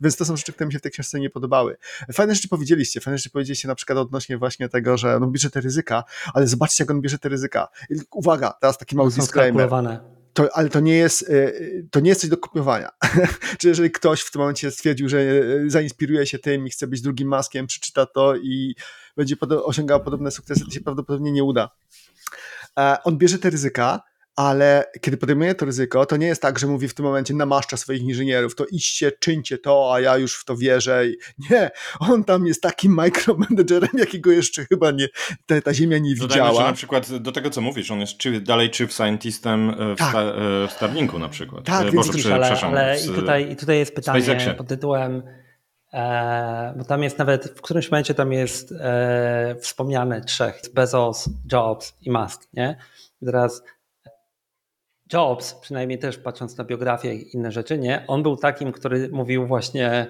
[0.02, 1.78] Więc to są rzeczy, które mi się w tej książce nie podobały.
[2.14, 5.62] Fajne rzeczy powiedzieliście, fajne rzeczy powiedzieliście na przykład odnośnie właśnie tego, że no bierze te
[5.62, 6.04] ryzyka,
[6.34, 7.68] ale zobaczcie jak on bierze te ryzyka.
[8.12, 9.70] Uwaga, teraz taki mały disclaimer.
[10.34, 12.90] To, ale to nie jest, y, to nie jest coś do kopiowania.
[13.60, 17.02] Czy jeżeli ktoś w tym momencie stwierdził, że y, zainspiruje się tym i chce być
[17.02, 18.76] drugim maskiem, przeczyta to i
[19.18, 21.70] będzie osiągał podobne sukcesy, to się prawdopodobnie nie uda.
[22.80, 24.02] E, on bierze te ryzyka,
[24.36, 27.78] ale kiedy podejmuje to ryzyko, to nie jest tak, że mówi w tym momencie namaszcza
[27.78, 31.04] swoich inżynierów, to idźcie, czyńcie to, a ja już w to wierzę.
[31.50, 35.08] Nie, on tam jest takim micromanagerem, jakiego jeszcze chyba nie,
[35.46, 36.62] ta, ta ziemia nie Dodajmy, widziała.
[36.62, 39.98] Że na przykład do tego, co mówisz, on jest czy, dalej chief scientistem e, w,
[39.98, 40.10] tak.
[40.10, 41.66] sta, e, w Starlinku na przykład.
[41.66, 45.24] Tak, e, Boże, przy, ale, ale i, tutaj, i tutaj jest pytanie pod tytułem
[45.94, 51.98] E, bo tam jest nawet, w którymś momencie tam jest e, wspomniane trzech, Bezos, Jobs
[52.02, 52.78] i Musk, nie?
[53.22, 53.64] I teraz
[55.14, 59.48] Jobs, przynajmniej też patrząc na biografię i inne rzeczy, nie, on był takim, który mówił
[59.48, 60.08] właśnie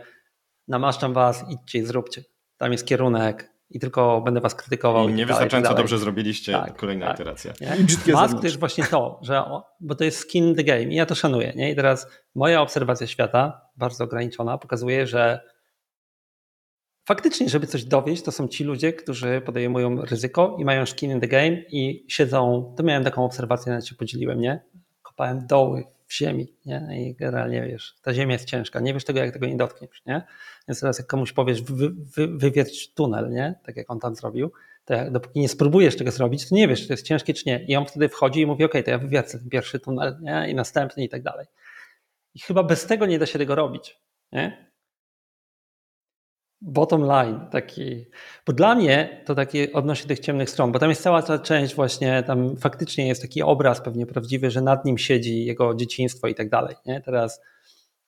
[0.67, 2.23] namaszczam was, idźcie i zróbcie.
[2.57, 5.09] Tam jest kierunek i tylko będę was krytykował.
[5.09, 7.53] I niewystarczająco tak dobrze zrobiliście, tak, kolejna tak, iteracja.
[8.21, 9.43] Musk to jest właśnie to, że,
[9.79, 11.53] bo to jest skin the game i ja to szanuję.
[11.55, 11.71] Nie?
[11.71, 15.39] I teraz moja obserwacja świata, bardzo ograniczona, pokazuje, że
[17.07, 21.19] faktycznie, żeby coś dowieść, to są ci ludzie, którzy podejmują ryzyko i mają skin in
[21.19, 24.63] the game i siedzą, to miałem taką obserwację, nawet się podzieliłem, nie?
[25.21, 26.87] Kopałem doły w ziemi, nie?
[26.99, 30.21] I generalnie wiesz, ta ziemia jest ciężka, nie wiesz tego, jak tego nie dotkniesz, nie?
[30.67, 33.55] Więc teraz jak komuś powiesz, wy, wy, wywierć tunel, nie?
[33.63, 34.51] Tak jak on tam zrobił,
[34.85, 37.43] to jak, dopóki nie spróbujesz tego zrobić, to nie wiesz, czy to jest ciężkie, czy
[37.45, 37.65] nie.
[37.67, 40.49] I on wtedy wchodzi i mówi, ok, to ja wywiercę ten pierwszy tunel, nie?
[40.49, 41.47] I następny i tak dalej.
[42.33, 43.99] I chyba bez tego nie da się tego robić,
[44.31, 44.70] nie?
[46.61, 48.05] Bottom line taki,
[48.45, 51.75] bo dla mnie to takie odnośnie tych ciemnych stron, bo tam jest cała ta część
[51.75, 56.35] właśnie, tam faktycznie jest taki obraz pewnie prawdziwy, że nad nim siedzi jego dzieciństwo i
[56.35, 57.01] tak dalej, nie?
[57.01, 57.41] Teraz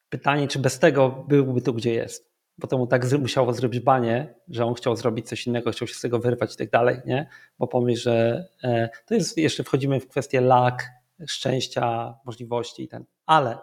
[0.10, 4.36] pytanie, czy bez tego byłby tu, gdzie jest, bo to mu tak musiało zrobić banie,
[4.48, 7.28] że on chciał zrobić coś innego, chciał się z tego wyrwać i tak dalej, nie?
[7.60, 10.90] Bo pomyśl, że e, to jest, jeszcze wchodzimy w kwestię lak,
[11.28, 13.58] szczęścia, możliwości i ten, ale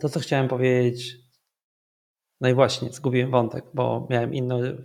[0.00, 1.23] to, co chciałem powiedzieć
[2.40, 4.76] no i właśnie, zgubiłem wątek, bo miałem inny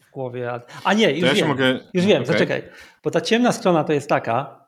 [0.00, 0.52] w głowie.
[0.84, 1.80] A nie, już ja wiem, mogę...
[1.94, 2.32] już wiem, okay.
[2.32, 2.62] zaczekaj.
[3.04, 4.66] Bo ta ciemna strona to jest taka,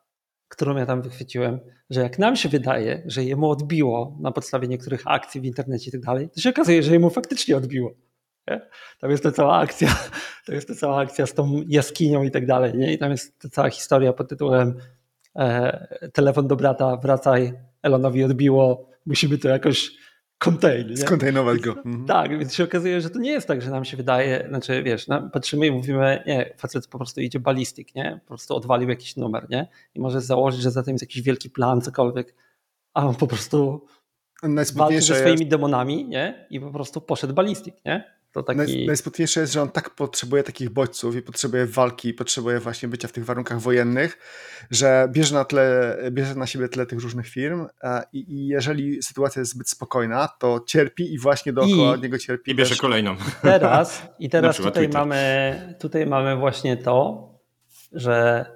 [0.48, 5.02] którą ja tam wychwyciłem, że jak nam się wydaje, że jemu odbiło na podstawie niektórych
[5.04, 7.94] akcji w internecie i tak dalej, to się okazuje, że jemu faktycznie odbiło.
[8.48, 8.60] Nie?
[9.00, 9.96] Tam jest ta cała akcja,
[10.46, 12.74] to jest ta cała akcja z tą jaskinią i tak dalej.
[12.74, 12.92] Nie?
[12.92, 14.74] I tam jest ta cała historia pod tytułem
[15.36, 19.90] e, telefon do brata, wracaj, Elonowi odbiło, musimy to jakoś
[20.38, 20.96] contain.
[20.96, 21.72] Skontajnować go.
[21.86, 22.06] Mhm.
[22.06, 25.08] Tak, więc się okazuje, że to nie jest tak, że nam się wydaje, znaczy wiesz,
[25.08, 28.20] no, patrzymy i mówimy, nie, facet po prostu idzie balistyk, nie?
[28.24, 29.68] Po prostu odwalił jakiś numer, nie?
[29.94, 32.34] I może założyć, że za tym jest jakiś wielki plan, cokolwiek,
[32.94, 33.86] a on po prostu
[34.74, 35.50] walczy ze swoimi jest...
[35.50, 36.46] demonami, nie?
[36.50, 38.17] I po prostu poszedł balistyk, nie?
[38.38, 38.58] To taki...
[38.58, 43.08] Naj, najsmutniejsze jest, że on tak potrzebuje takich bodźców i potrzebuje walki, potrzebuje właśnie bycia
[43.08, 44.18] w tych warunkach wojennych,
[44.70, 47.66] że bierze na, tle, bierze na siebie tyle tych różnych firm
[48.12, 52.50] i, i jeżeli sytuacja jest zbyt spokojna, to cierpi i właśnie dookoła I, niego cierpi.
[52.50, 52.80] I bierze też.
[52.80, 53.16] kolejną.
[53.42, 57.28] Teraz, i teraz tutaj mamy, tutaj mamy właśnie to,
[57.92, 58.46] że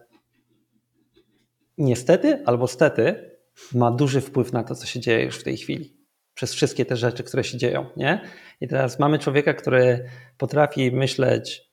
[1.79, 3.31] niestety albo stety
[3.75, 6.02] ma duży wpływ na to, co się dzieje już w tej chwili
[6.43, 7.87] przez wszystkie te rzeczy, które się dzieją.
[7.97, 8.21] Nie?
[8.61, 10.05] I teraz mamy człowieka, który
[10.39, 11.71] potrafi myśleć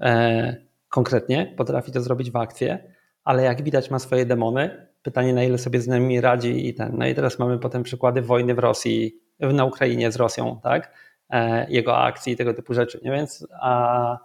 [0.00, 0.56] e,
[0.88, 2.92] konkretnie, potrafi to zrobić w akcję,
[3.24, 4.86] ale jak widać ma swoje demony.
[5.02, 6.92] Pytanie, na ile sobie z nimi radzi i ten.
[6.98, 10.92] No i teraz mamy potem przykłady wojny w Rosji, na Ukrainie z Rosją, tak?
[11.30, 13.00] E, jego akcji i tego typu rzeczy.
[13.04, 13.10] Nie?
[13.10, 14.18] Więc, a,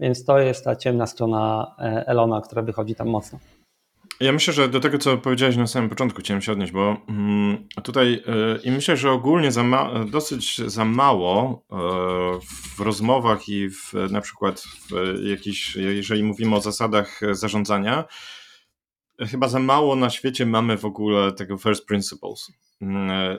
[0.00, 3.38] więc to jest ta ciemna strona e, Elona, która wychodzi tam mocno.
[4.20, 7.68] Ja myślę, że do tego, co powiedziałeś na samym początku, chciałem się odnieść, bo mm,
[7.82, 11.78] tutaj yy, i myślę, że ogólnie za ma, dosyć za mało yy,
[12.76, 18.04] w rozmowach i w, na przykład w jakiś, jeżeli mówimy o zasadach zarządzania,
[19.20, 22.52] chyba za mało na świecie mamy w ogóle tego first principles.
[22.80, 22.88] Yy,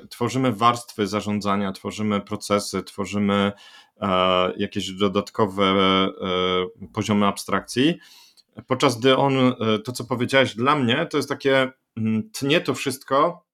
[0.10, 3.52] tworzymy warstwy zarządzania, tworzymy procesy, tworzymy
[4.58, 5.76] jakieś dodatkowe
[6.94, 8.00] poziomy abstrakcji
[8.68, 12.74] podczas gdy on, e, to co powiedziałeś dla mnie, to jest takie, mm, tnie to
[12.74, 13.46] wszystko,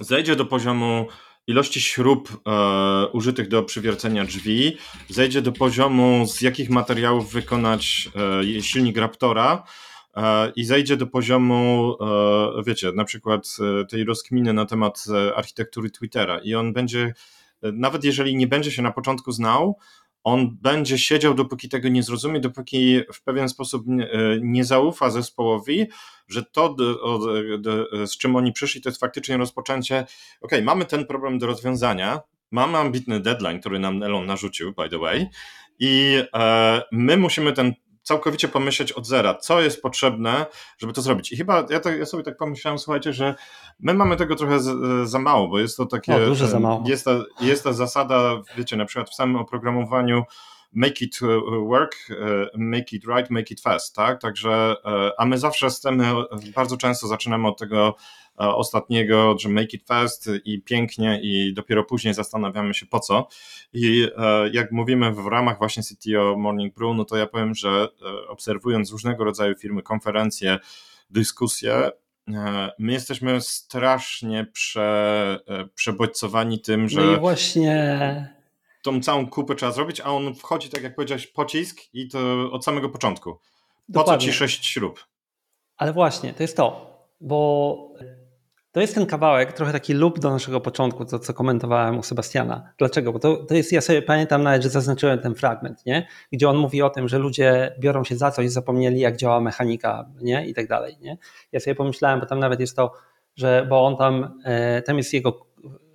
[0.00, 1.06] zejdzie do poziomu
[1.46, 4.76] ilości śrub e, użytych do przywiercenia drzwi,
[5.08, 8.08] zejdzie do poziomu z jakich materiałów wykonać
[8.56, 9.64] e, silnik Raptora
[10.16, 15.04] e, i zejdzie do poziomu, e, wiecie, na przykład e, tej rozkminy na temat
[15.36, 16.38] architektury Twittera.
[16.38, 17.14] I on będzie,
[17.62, 19.78] nawet jeżeli nie będzie się na początku znał,
[20.24, 23.84] on będzie siedział, dopóki tego nie zrozumie, dopóki w pewien sposób
[24.40, 25.86] nie zaufa zespołowi,
[26.28, 26.76] że to,
[28.06, 30.06] z czym oni przyszli, to jest faktycznie rozpoczęcie.
[30.40, 34.98] OK, mamy ten problem do rozwiązania, mamy ambitny deadline, który nam Elon narzucił, by the
[34.98, 35.26] way,
[35.78, 40.46] i e, my musimy ten całkowicie pomyśleć od zera, co jest potrzebne,
[40.78, 41.32] żeby to zrobić.
[41.32, 43.34] I chyba ja, tak, ja sobie tak pomyślałem, słuchajcie, że
[43.80, 46.16] my mamy tego trochę z, za mało, bo jest to takie.
[46.16, 46.84] O, dużo za mało.
[46.86, 47.10] Jest ta,
[47.40, 50.24] jest ta zasada, wiecie, na przykład w samym oprogramowaniu
[50.74, 51.18] make it
[51.68, 51.96] work,
[52.56, 54.20] make it right, make it fast, tak?
[54.20, 54.76] Także,
[55.18, 56.02] a my zawsze z tym
[56.54, 57.94] bardzo często zaczynamy od tego
[58.36, 63.28] ostatniego, że make it fast i pięknie i dopiero później zastanawiamy się po co.
[63.72, 67.68] I e, jak mówimy w ramach właśnie CTO Morning Brew, no to ja powiem, że
[67.68, 70.58] e, obserwując różnego rodzaju firmy, konferencje,
[71.10, 71.90] dyskusje,
[72.28, 75.38] e, My jesteśmy strasznie prze,
[75.74, 77.00] przebodźcowani tym, że.
[77.00, 78.42] No i właśnie.
[78.82, 82.64] Tą całą kupę trzeba zrobić, a on wchodzi, tak jak powiedziałeś, pocisk i to od
[82.64, 83.32] samego początku.
[83.32, 83.40] Po
[83.88, 84.26] Dokładnie.
[84.26, 85.06] co ci sześć śrub?
[85.76, 87.92] Ale właśnie, to jest to, bo
[88.72, 92.72] to jest ten kawałek, trochę taki lub do naszego początku, to co komentowałem u Sebastiana.
[92.78, 93.12] Dlaczego?
[93.12, 96.06] Bo to, to jest, ja sobie pamiętam nawet, że zaznaczyłem ten fragment, nie?
[96.32, 100.10] gdzie on mówi o tym, że ludzie biorą się za coś, zapomnieli jak działa mechanika
[100.20, 100.46] nie?
[100.46, 100.96] i tak dalej.
[101.00, 101.18] Nie?
[101.52, 102.92] Ja sobie pomyślałem, bo tam nawet jest to,
[103.36, 105.46] że, bo on tam, e, tam jest jego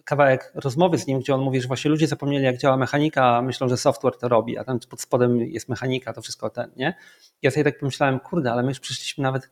[0.03, 3.41] kawałek rozmowy z nim, gdzie on mówi, że właśnie ludzie zapomnieli jak działa mechanika, a
[3.41, 6.93] myślą, że software to robi, a tam pod spodem jest mechanika, to wszystko ten, nie?
[7.41, 9.49] Ja sobie tak pomyślałem, kurde, ale my już przyszliśmy nawet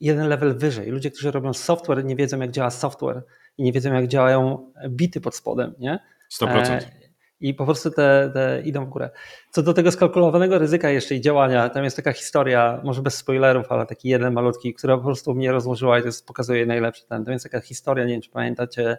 [0.00, 0.90] jeden level wyżej.
[0.90, 3.22] Ludzie, którzy robią software, nie wiedzą, jak działa software
[3.58, 5.98] i nie wiedzą, jak działają bity pod spodem, nie?
[6.40, 6.80] 100%.
[7.40, 9.10] I po prostu te, te idą w górę.
[9.50, 13.72] Co do tego skalkulowanego ryzyka jeszcze i działania, tam jest taka historia, może bez spoilerów,
[13.72, 17.24] ale taki jeden malutki, która po prostu mnie rozłożyła i to jest, pokazuje najlepszy ten.
[17.24, 18.98] To jest taka historia, nie wiem czy pamiętacie,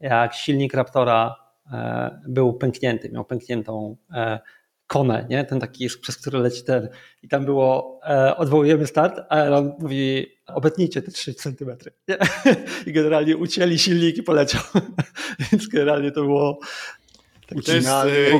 [0.00, 1.36] jak silnik Raptora
[1.72, 4.38] e, był pęknięty, miał pękniętą e,
[4.90, 5.44] konę, nie?
[5.44, 6.88] ten taki, przez który leci ten.
[7.22, 11.92] I tam było, e, odwołujemy start, a on mówi, obetnijcie te 3 centymetry.
[12.86, 14.62] I generalnie ucięli silnik i poleciał.
[15.52, 16.58] Więc generalnie to było
[17.56, 17.88] i to jest,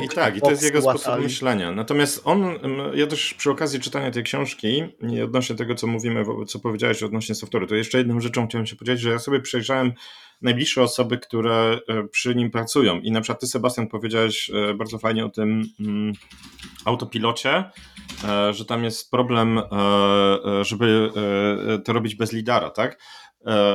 [0.03, 1.71] i tak, i to jest jego sposób myślenia.
[1.71, 2.59] Natomiast on,
[2.93, 7.35] ja też przy okazji czytania tej książki i odnośnie tego, co mówimy, co powiedziałeś odnośnie
[7.35, 9.93] software'u, to jeszcze jedną rzeczą chciałem się podzielić, że ja sobie przejrzałem
[10.41, 12.99] najbliższe osoby, które e, przy nim pracują.
[12.99, 16.13] I na przykład ty, Sebastian, powiedziałeś e, bardzo fajnie o tym mm,
[16.85, 17.63] autopilocie,
[18.23, 19.61] e, że tam jest problem,
[20.61, 21.11] żeby
[21.85, 23.01] to robić bez lidara, tak?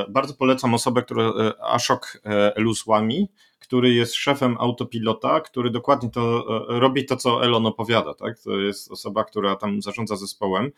[0.09, 2.21] Bardzo polecam osobę, która Ashok
[2.55, 8.39] Eluswami, który jest szefem autopilota, który dokładnie to robi to, co Elon opowiada, tak?
[8.39, 10.71] To jest osoba, która tam zarządza zespołem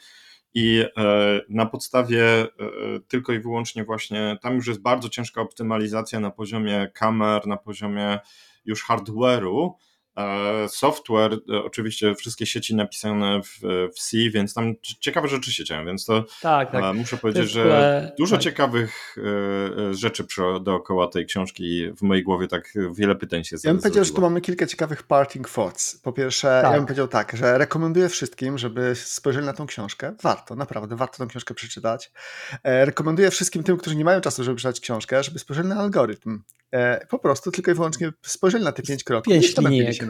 [0.54, 2.48] i e, na podstawie e,
[3.08, 8.20] tylko i wyłącznie właśnie, tam już jest bardzo ciężka optymalizacja na poziomie kamer, na poziomie
[8.66, 9.72] już hardware'u,
[10.68, 13.60] software, e, oczywiście wszystkie sieci napisane w,
[13.96, 16.96] w C, więc tam ciekawe rzeczy się dzieją, więc to tak, tak.
[16.96, 18.44] muszę powiedzieć, że dużo tak.
[18.44, 20.26] ciekawych e, e, rzeczy
[20.62, 24.22] dookoła tej książki w mojej głowie tak wiele pytań się Ja bym powiedział, że tu
[24.22, 26.02] mamy kilka ciekawych parting thoughts.
[26.04, 26.72] Po pierwsze, tak.
[26.72, 30.16] ja bym powiedział tak, że rekomenduję wszystkim, żeby spojrzeli na tą książkę.
[30.24, 32.12] Warto, naprawdę, warto tą książkę przeczytać.
[32.64, 36.42] Rekomenduję wszystkim tym, którzy nie mają czasu, żeby przeczytać książkę, żeby spojrzeli na algorytm.
[36.72, 39.54] E, po prostu tylko i wyłącznie spojrzeli na te pięć kroków pięć i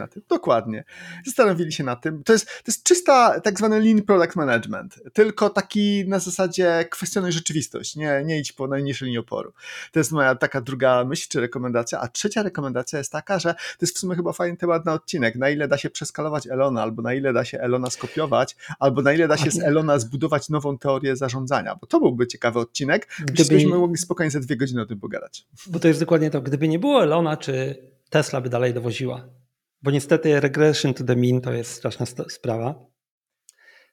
[0.00, 0.22] na tym.
[0.28, 0.84] Dokładnie.
[1.26, 2.24] Zastanowili się na tym.
[2.24, 7.32] To jest, to jest czysta tak zwany lean product management, tylko taki na zasadzie kwestionuj
[7.32, 9.52] rzeczywistość, nie, nie idź po najniższej linii oporu.
[9.92, 13.78] To jest moja taka druga myśl czy rekomendacja, a trzecia rekomendacja jest taka, że to
[13.80, 17.02] jest w sumie chyba fajny temat na odcinek, na ile da się przeskalować Elona, albo
[17.02, 20.78] na ile da się Elona skopiować, albo na ile da się z Elona zbudować nową
[20.78, 25.00] teorię zarządzania, bo to byłby ciekawy odcinek, gdybyśmy mogli spokojnie za dwie godziny o tym
[25.00, 25.46] pogadać.
[25.66, 27.76] Bo to jest dokładnie to, gdyby nie było Elona, czy
[28.10, 29.39] Tesla by dalej dowoziła?
[29.82, 32.74] Bo niestety regression to the mean to jest straszna sprawa.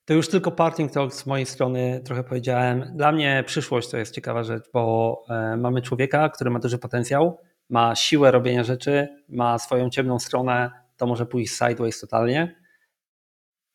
[0.05, 2.91] To już tylko parting talk z mojej strony trochę powiedziałem.
[2.95, 7.37] Dla mnie przyszłość to jest ciekawa rzecz, bo e, mamy człowieka, który ma duży potencjał,
[7.69, 12.55] ma siłę robienia rzeczy, ma swoją ciemną stronę, to może pójść sideways totalnie.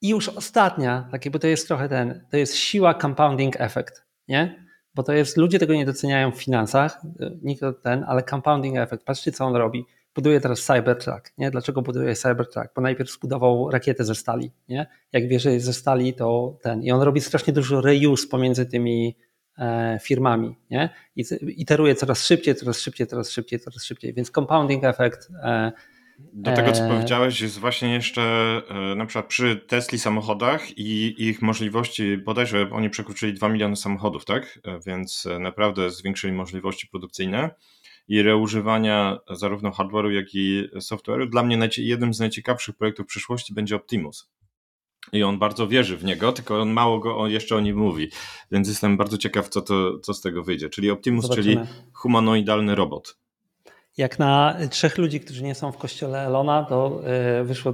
[0.01, 4.67] I już ostatnia, takie, bo to jest trochę ten, to jest siła compounding effect, nie?
[4.95, 7.01] bo to jest, ludzie tego nie doceniają w finansach,
[7.43, 9.85] nikt ten, ale compounding effect, patrzcie co on robi.
[10.15, 11.51] Buduje teraz Cybertruck, nie?
[11.51, 12.69] Dlaczego buduje Cybertruck?
[12.77, 14.87] Bo najpierw zbudował rakietę ze stali, nie?
[15.13, 16.83] Jak wie, że jest ze stali, to ten.
[16.83, 19.17] I on robi strasznie dużo reuse pomiędzy tymi
[19.59, 20.91] e, firmami, nie?
[21.17, 24.15] I iteruje coraz szybciej, coraz szybciej, coraz szybciej, coraz szybciej.
[24.15, 25.73] Więc compounding effect e,
[26.33, 31.15] do tego, co e, powiedziałeś, jest właśnie jeszcze e, na przykład przy Tesli samochodach i
[31.29, 34.59] ich możliwości, bodajże oni przekroczyli 2 miliony samochodów, tak?
[34.65, 37.51] E, więc naprawdę zwiększyli możliwości produkcyjne
[38.13, 41.31] i reużywania zarówno hardware'u, jak i software'u.
[41.31, 44.31] Dla mnie jednym z najciekawszych projektów przyszłości będzie Optimus.
[45.13, 48.11] I on bardzo wierzy w niego, tylko on mało go jeszcze o nim mówi.
[48.51, 50.71] Więc jestem bardzo ciekaw, co, to, co z tego wyjdzie.
[50.71, 51.55] Czyli Optimus, Zobaczymy.
[51.55, 53.17] czyli humanoidalny robot
[53.97, 57.73] jak na trzech ludzi, którzy nie są w kościele Elona, to e, wyszło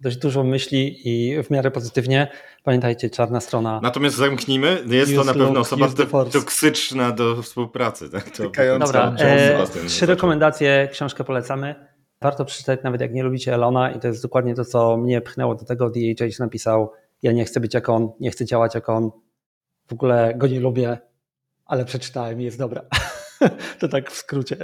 [0.00, 2.28] dość dużo myśli i w miarę pozytywnie.
[2.62, 3.80] Pamiętajcie, czarna strona.
[3.82, 5.88] Natomiast zamknijmy, jest to na pewno osoba
[6.32, 8.10] toksyczna do współpracy.
[8.10, 8.30] Tak?
[8.30, 8.42] To
[8.78, 11.74] Dobra, e, trzy rekomendacje, książkę polecamy.
[12.20, 15.54] Warto przeczytać, nawet jak nie lubicie Elona i to jest dokładnie to, co mnie pchnęło
[15.54, 15.90] do tego.
[15.90, 19.10] DHH napisał, ja nie chcę być jak on, nie chcę działać jak on,
[19.86, 20.98] w ogóle go nie lubię,
[21.66, 22.82] ale przeczytałem i jest dobra.
[23.80, 24.56] to tak w skrócie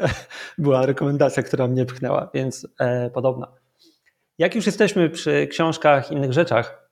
[0.59, 3.62] była rekomendacja, która mnie pchnęła, więc e, podobna.
[4.39, 6.91] Jak już jesteśmy przy książkach, innych rzeczach,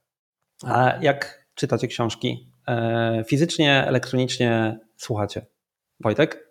[0.65, 2.53] a jak czytacie książki?
[2.69, 5.47] E, fizycznie, elektronicznie słuchacie?
[6.01, 6.51] Wojtek?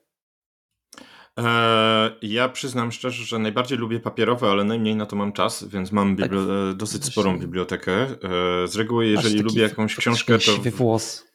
[1.40, 5.92] E, ja przyznam szczerze, że najbardziej lubię papierowe, ale najmniej na to mam czas, więc
[5.92, 8.08] mam tak, e, dosyć sporą bibliotekę.
[8.66, 10.72] Z reguły, jeżeli lubię jakąś książkę, to.
[10.72, 11.29] Włos.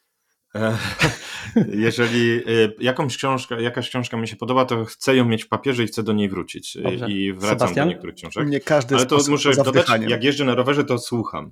[1.87, 2.41] Jeżeli
[2.79, 6.03] jakąś książka, jakaś książka mi się podoba, to chcę ją mieć w papierze i chcę
[6.03, 6.77] do niej wrócić.
[6.83, 7.09] Dobrze.
[7.09, 7.87] I wracam Sebastian?
[7.87, 8.47] do niektórych książek.
[8.47, 11.51] Nie każdy Ale to muszę dodać, jak jeżdżę na rowerze, to słucham.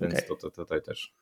[0.00, 0.26] Więc okay.
[0.28, 1.14] to, to tutaj też.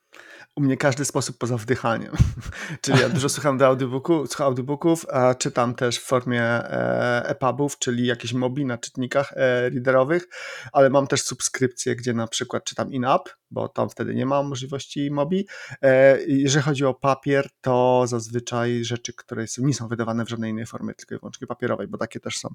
[0.57, 2.13] U mnie każdy sposób poza wdychaniem.
[2.83, 7.79] czyli ja dużo słucham do audiobooku, słucham audiobooków, a czytam też w formie e, EPUBów,
[7.79, 10.29] czyli jakieś mobi na czytnikach e, readerowych,
[10.73, 15.11] ale mam też subskrypcję, gdzie na przykład czytam in-app, bo tam wtedy nie ma możliwości
[15.11, 15.47] mobi.
[15.83, 20.67] E, jeżeli chodzi o papier, to zazwyczaj rzeczy, które nie są wydawane w żadnej innej
[20.67, 22.49] formie, tylko i wyłącznie papierowej, bo takie też są.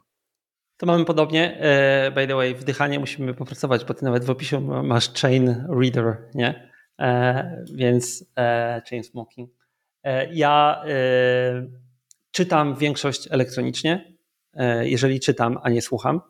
[0.83, 1.57] To mamy podobnie.
[1.59, 6.17] E, by the way, wdychanie musimy popracować, bo ty nawet w opisie masz chain reader,
[6.35, 6.71] nie?
[6.99, 9.51] E, więc e, chain smoking.
[10.31, 10.83] Ja
[12.31, 14.13] czytam większość elektronicznie.
[14.81, 16.21] Jeżeli czytam, a nie słucham,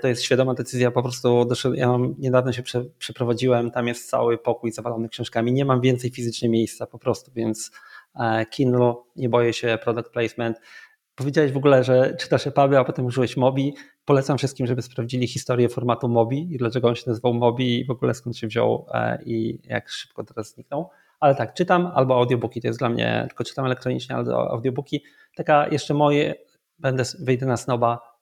[0.00, 0.90] to jest świadoma decyzja.
[0.90, 5.52] Po prostu ja mam, niedawno się prze, przeprowadziłem, tam jest cały pokój zawalony książkami.
[5.52, 7.70] Nie mam więcej fizycznie miejsca po prostu, więc
[8.50, 10.60] Kindle, nie boję się, product placement.
[11.14, 13.74] Powiedziałeś w ogóle, że czytasz EPUBy, a potem użyłeś Mobi.
[14.04, 17.90] Polecam wszystkim, żeby sprawdzili historię formatu Mobi i dlaczego on się nazywał Mobi i w
[17.90, 20.90] ogóle skąd się wziął e, i jak szybko teraz zniknął.
[21.20, 25.04] Ale tak, czytam albo audiobooki, to jest dla mnie, tylko czytam elektronicznie, albo audiobooki.
[25.36, 26.34] Taka jeszcze moje,
[26.78, 28.18] będę, wyjdę na snoba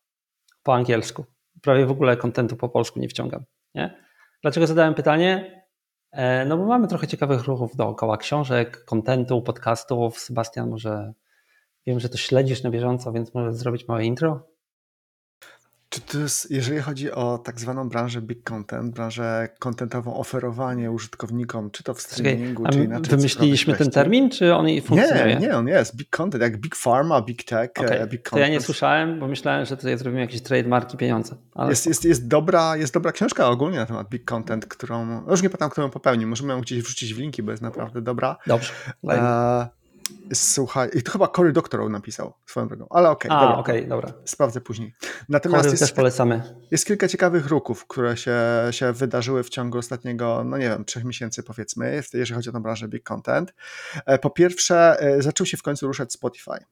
[0.62, 1.24] po angielsku.
[1.62, 3.44] Prawie w ogóle kontentu po polsku nie wciągam.
[3.74, 3.96] Nie?
[4.42, 5.62] Dlaczego zadałem pytanie?
[6.12, 10.18] E, no bo mamy trochę ciekawych ruchów dookoła książek, kontentu, podcastów.
[10.18, 11.12] Sebastian może
[11.86, 14.51] Wiem, że to śledzisz na bieżąco, więc może zrobić małe intro?
[15.92, 21.70] Czy to jest, jeżeli chodzi o tak zwaną branżę big content, branżę contentową, oferowanie użytkownikom,
[21.70, 23.16] czy to w streamingu, czy inaczej.
[23.16, 25.36] Wymyśliliśmy ten termin, czy on funkcjonuje?
[25.36, 25.96] Nie, nie, on jest.
[25.96, 28.00] Big content, jak big pharma, big tech, okay.
[28.00, 28.30] E, big content.
[28.30, 31.36] To ja nie słyszałem, bo myślałem, że tutaj zrobimy jakieś trademarki, pieniądze.
[31.68, 35.42] Jest, jest, jest, dobra, jest dobra książka ogólnie na temat big content, którą, no już
[35.42, 36.28] nie pamiętam, kto ją popełnił.
[36.28, 38.36] Możemy ją gdzieś wrzucić w linki, bo jest naprawdę dobra.
[38.46, 38.72] Dobrze.
[39.08, 39.81] E,
[40.34, 43.58] Słuchaj, i to chyba Cory Doctorow napisał swoją drogą, ale okej, okay, dobra.
[43.58, 44.12] Okay, dobra.
[44.24, 44.94] Sprawdzę później.
[45.28, 46.42] Natomiast jest, też polecamy.
[46.70, 48.40] Jest kilka ciekawych ruków, które się,
[48.70, 52.60] się wydarzyły w ciągu ostatniego, no nie wiem, trzech miesięcy powiedzmy, jeżeli chodzi o tę
[52.60, 53.54] branżę Big Content.
[54.06, 56.64] E, po pierwsze, e, zaczął się w końcu ruszać Spotify.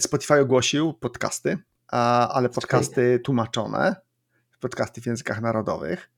[0.00, 3.96] Spotify ogłosił podcasty, ale podcasty tłumaczone,
[4.60, 6.10] podcasty w językach narodowych.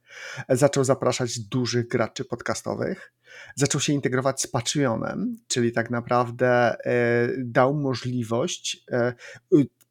[0.49, 3.13] Zaczął zapraszać dużych graczy podcastowych
[3.55, 9.15] zaczął się integrować z Patreonem, czyli tak naprawdę e, dał możliwość e,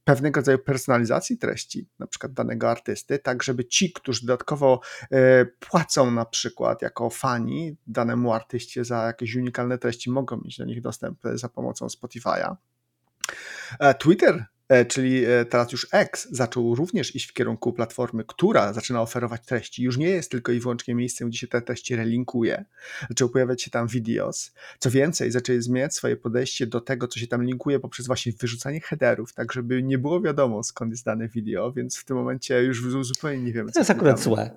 [0.04, 6.12] pewnego rodzaju personalizacji treści, na przykład danego artysty, tak żeby ci, którzy dodatkowo e, płacą
[6.12, 11.20] na przykład jako fani danemu artyście za jakieś unikalne treści, mogą mieć do nich dostęp
[11.34, 12.56] za pomocą Spotify'a.
[14.00, 14.46] Twitter
[14.86, 19.84] czyli e, teraz już X zaczął również iść w kierunku platformy, która zaczyna oferować treści.
[19.84, 22.66] Już nie jest tylko i wyłącznie miejscem, gdzie się te treści relinkuje.
[23.10, 24.52] Zaczęły pojawiać się tam videos.
[24.80, 28.82] Co więcej, zaczęli zmieniać swoje podejście do tego, co się tam linkuje poprzez właśnie wyrzucanie
[28.82, 33.06] headerów, tak żeby nie było wiadomo skąd jest dane wideo, więc w tym momencie już
[33.06, 33.72] zupełnie nie wiemy.
[33.72, 34.50] To jest akurat złe.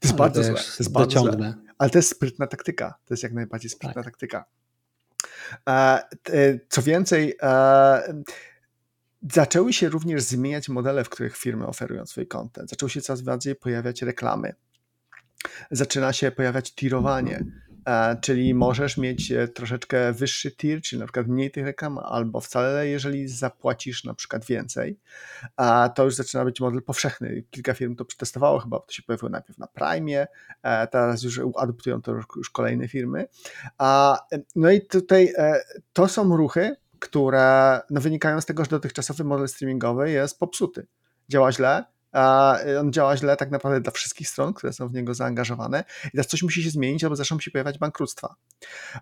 [0.00, 0.54] To jest Ale bardzo złe.
[0.54, 1.54] To jest bardzo złe.
[1.78, 2.94] Ale to jest sprytna taktyka.
[3.06, 4.04] To jest jak najbardziej sprytna tak.
[4.04, 4.44] taktyka.
[5.68, 6.00] E,
[6.68, 7.34] co więcej,
[9.22, 12.70] Zaczęły się również zmieniać modele, w których firmy oferują swój content.
[12.70, 14.54] Zaczęły się coraz bardziej pojawiać reklamy.
[15.70, 17.44] Zaczyna się pojawiać tirowanie,
[17.86, 22.40] e, czyli możesz mieć e, troszeczkę wyższy tier, czyli na przykład mniej tych reklam, albo
[22.40, 24.98] wcale, jeżeli zapłacisz na przykład więcej.
[25.56, 27.44] A to już zaczyna być model powszechny.
[27.50, 30.26] Kilka firm to przetestowało, chyba to się pojawiło najpierw na Prime,
[30.62, 33.26] e, teraz już adoptują to już kolejne firmy.
[34.56, 35.32] No i tutaj
[35.92, 40.86] to są ruchy, które no, wynikają z tego, że dotychczasowy model streamingowy jest popsuty.
[41.28, 45.14] Działa źle, a on działa źle tak naprawdę dla wszystkich stron, które są w niego
[45.14, 48.34] zaangażowane i teraz coś musi się zmienić, albo zaczną się pojawiać bankructwa.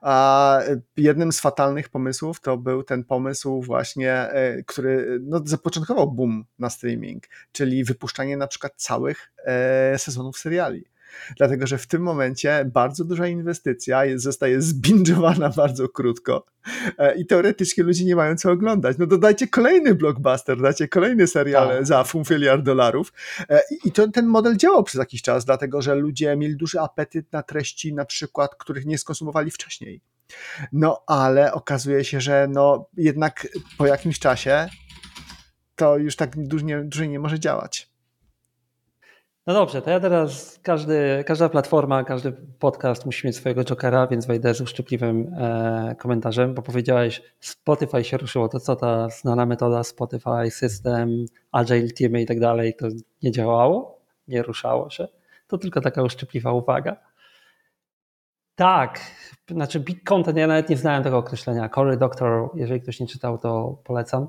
[0.00, 0.60] A
[0.96, 6.70] jednym z fatalnych pomysłów to był ten pomysł właśnie, e, który no, zapoczątkował boom na
[6.70, 9.32] streaming, czyli wypuszczanie na przykład całych
[9.96, 10.84] sezonów seriali
[11.36, 16.46] dlatego że w tym momencie bardzo duża inwestycja zostaje zbingowana bardzo krótko
[16.98, 18.98] e, i teoretycznie ludzie nie mają co oglądać.
[18.98, 21.86] No dodajcie kolejny blockbuster, dajcie kolejny serial tak.
[21.86, 23.12] za pół miliard dolarów
[23.48, 27.32] e, i to, ten model działał przez jakiś czas, dlatego że ludzie mieli duży apetyt
[27.32, 30.00] na treści na przykład, których nie skonsumowali wcześniej.
[30.72, 33.48] No ale okazuje się, że no jednak
[33.78, 34.68] po jakimś czasie
[35.76, 37.95] to już tak dłużej nie może działać.
[39.46, 44.26] No dobrze, to ja teraz, każdy, każda platforma, każdy podcast musi mieć swojego jokera, więc
[44.26, 49.84] wejdę z uszczypliwym e, komentarzem, bo powiedziałeś, Spotify się ruszyło, to co ta znana metoda
[49.84, 52.86] Spotify, system, agile teamy i tak dalej, to
[53.22, 55.08] nie działało, nie ruszało się.
[55.46, 56.96] To tylko taka uszczypliwa uwaga.
[58.54, 59.00] Tak,
[59.50, 61.68] znaczy big content, ja nawet nie znałem tego określenia.
[61.68, 64.28] Cory Doctor, jeżeli ktoś nie czytał, to polecam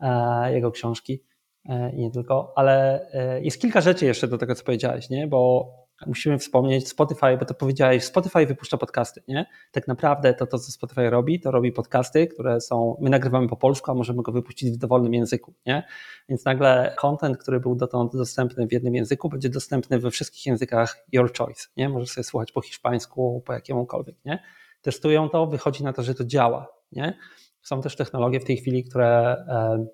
[0.00, 1.20] e, jego książki.
[1.68, 5.26] E, i nie tylko, ale e, jest kilka rzeczy jeszcze do tego, co powiedziałeś, nie?
[5.26, 5.70] bo
[6.06, 9.46] musimy wspomnieć Spotify, bo to powiedziałeś, Spotify wypuszcza podcasty, nie?
[9.72, 13.56] Tak naprawdę to, to co Spotify robi, to robi podcasty, które są, my nagrywamy po
[13.56, 15.86] polsku, a możemy go wypuścić w dowolnym języku, nie?
[16.28, 21.04] Więc nagle content, który był dotąd dostępny w jednym języku, będzie dostępny we wszystkich językach
[21.12, 21.88] your choice, nie?
[21.88, 24.42] Możesz sobie słuchać po hiszpańsku, po jakiemukolwiek, nie?
[24.82, 27.18] Testują to, wychodzi na to, że to działa, nie?
[27.62, 29.86] Są też technologie w tej chwili, które e,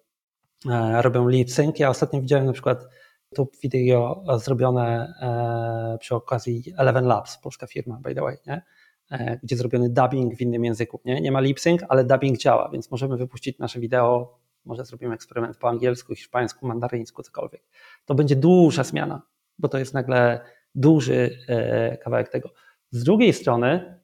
[1.00, 1.78] robią lip sync.
[1.78, 2.86] Ja ostatnio widziałem na przykład
[3.32, 8.62] YouTube video zrobione e, przy okazji Eleven Labs, polska firma, by the way, nie?
[9.11, 11.00] E, gdzie zrobiony dubbing w innym języku.
[11.04, 15.14] Nie, nie ma lip sync, ale dubbing działa, więc możemy wypuścić nasze wideo, może zrobimy
[15.14, 17.62] eksperyment po angielsku, hiszpańsku, mandaryńsku, cokolwiek.
[18.04, 19.22] To będzie duża zmiana,
[19.58, 20.40] bo to jest nagle
[20.74, 22.50] duży e, kawałek tego.
[22.90, 24.00] Z drugiej strony,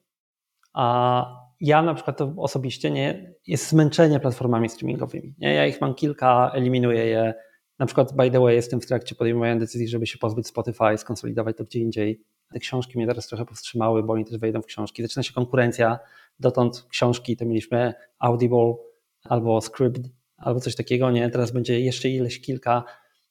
[0.73, 5.35] a ja na przykład osobiście nie, jest zmęczenie platformami streamingowymi.
[5.37, 5.53] Nie?
[5.53, 7.33] Ja ich mam kilka, eliminuję je,
[7.79, 11.57] na przykład, by the way, jestem w trakcie podejmowania decyzji, żeby się pozbyć Spotify, skonsolidować
[11.57, 12.21] to gdzie indziej.
[12.53, 15.03] Te książki mnie teraz trochę powstrzymały, bo oni też wejdą w książki.
[15.03, 15.99] Zaczyna się konkurencja.
[16.39, 18.73] Dotąd książki to mieliśmy Audible
[19.23, 20.01] albo Script,
[20.37, 21.29] albo coś takiego, nie?
[21.29, 22.83] Teraz będzie jeszcze ileś kilka.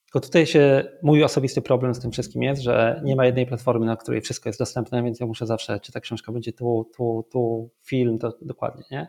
[0.06, 3.86] Tylko tutaj się mój osobisty problem z tym wszystkim jest, że nie ma jednej platformy,
[3.86, 7.26] na której wszystko jest dostępne, więc ja muszę zawsze, czy ta książka będzie tu, tu,
[7.32, 9.08] tu, film, to dokładnie, nie?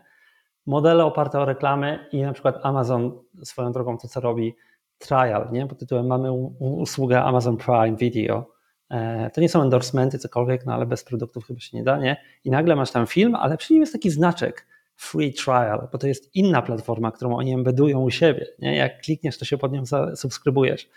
[0.66, 4.54] Modele oparte o reklamy i na przykład Amazon swoją drogą to, co robi,
[4.98, 5.66] trial, nie?
[5.66, 8.50] pod tytułem mamy usługę Amazon Prime Video.
[8.90, 12.16] E, to nie są endorsementy, cokolwiek, no ale bez produktów chyba się nie da, nie?
[12.44, 14.66] I nagle masz tam film, ale przy nim jest taki znaczek
[14.98, 18.76] free trial, bo to jest inna platforma, którą oni embedują u siebie, nie?
[18.76, 19.82] Jak klikniesz, to się pod nią
[20.16, 20.88] subskrybujesz.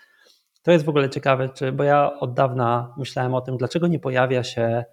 [0.63, 3.99] To jest w ogóle ciekawe, czy, bo ja od dawna myślałem o tym, dlaczego nie
[3.99, 4.83] pojawia się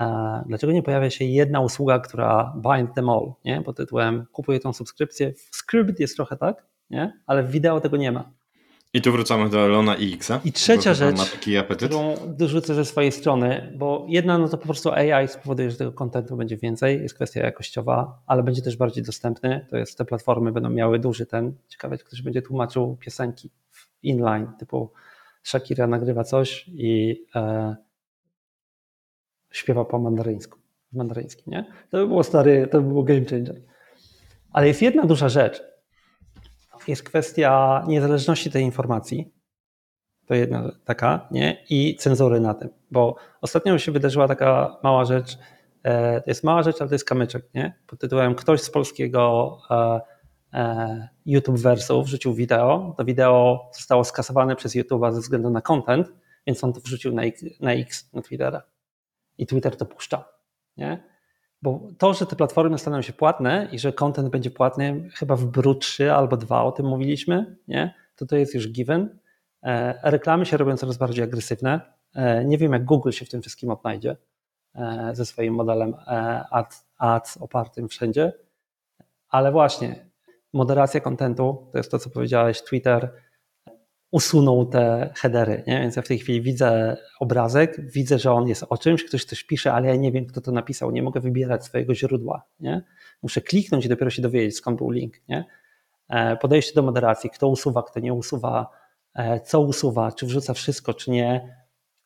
[0.00, 3.62] e, dlaczego nie pojawia się jedna usługa, która bind them all, nie?
[3.62, 5.32] pod tytułem kupuję tą subskrypcję.
[5.34, 5.64] W
[5.98, 7.20] jest trochę tak, nie?
[7.26, 8.30] ale w wideo tego nie ma.
[8.94, 10.40] I tu wracamy do Elona i Xa.
[10.44, 11.20] I trzecia rzecz,
[11.76, 15.92] którą dorzucę ze swojej strony, bo jedna no to po prostu AI spowoduje, że tego
[15.92, 19.66] kontentu będzie więcej, jest kwestia jakościowa, ale będzie też bardziej dostępny.
[19.70, 21.54] To jest te platformy będą miały duży ten.
[21.68, 24.92] Ciekawe, ktoś będzie tłumaczył piosenki w inline, typu
[25.42, 27.76] Shakira nagrywa coś i e,
[29.50, 30.58] śpiewa po mandaryńsku,
[30.92, 31.64] mandaryńskim, nie?
[31.90, 33.60] To by było stary, to by było game changer.
[34.52, 35.71] Ale jest jedna duża rzecz,
[36.88, 39.32] jest kwestia niezależności tej informacji.
[40.26, 41.64] To jedna taka, nie?
[41.70, 42.68] I cenzury na tym.
[42.90, 45.38] Bo ostatnio się wydarzyła taka mała rzecz.
[45.82, 47.74] E, to jest mała rzecz, ale to jest kamyczek, nie?
[47.86, 50.00] Pod tytułem ktoś z polskiego e,
[50.52, 52.94] e, YouTube wersów wrzucił wideo.
[52.98, 56.12] To wideo zostało skasowane przez YouTube'a ze względu na content,
[56.46, 58.62] więc on to wrzucił na X, na, X, na Twittera.
[59.38, 60.24] I Twitter to puszcza.
[60.76, 61.11] Nie?
[61.62, 65.44] Bo to, że te platformy staną się płatne i że content będzie płatny, chyba w
[65.44, 67.94] BRU 3 albo 2 o tym mówiliśmy, nie?
[68.16, 69.18] to to jest już given.
[69.62, 71.80] E, reklamy się robią coraz bardziej agresywne.
[72.14, 74.16] E, nie wiem, jak Google się w tym wszystkim odnajdzie
[74.74, 75.94] e, ze swoim modelem
[76.50, 78.32] ads, ads opartym wszędzie,
[79.28, 80.06] ale właśnie
[80.52, 83.12] moderacja kontentu, to jest to, co powiedziałeś, Twitter,
[84.12, 85.80] usunął te headery, nie?
[85.80, 89.44] więc ja w tej chwili widzę obrazek, widzę, że on jest o czymś, ktoś coś
[89.44, 92.42] pisze, ale ja nie wiem, kto to napisał, nie mogę wybierać swojego źródła.
[92.60, 92.82] Nie?
[93.22, 95.14] Muszę kliknąć i dopiero się dowiedzieć, skąd był link.
[95.28, 95.44] Nie?
[96.08, 98.70] E, podejście do moderacji, kto usuwa, kto nie usuwa,
[99.14, 101.56] e, co usuwa, czy wrzuca wszystko, czy nie.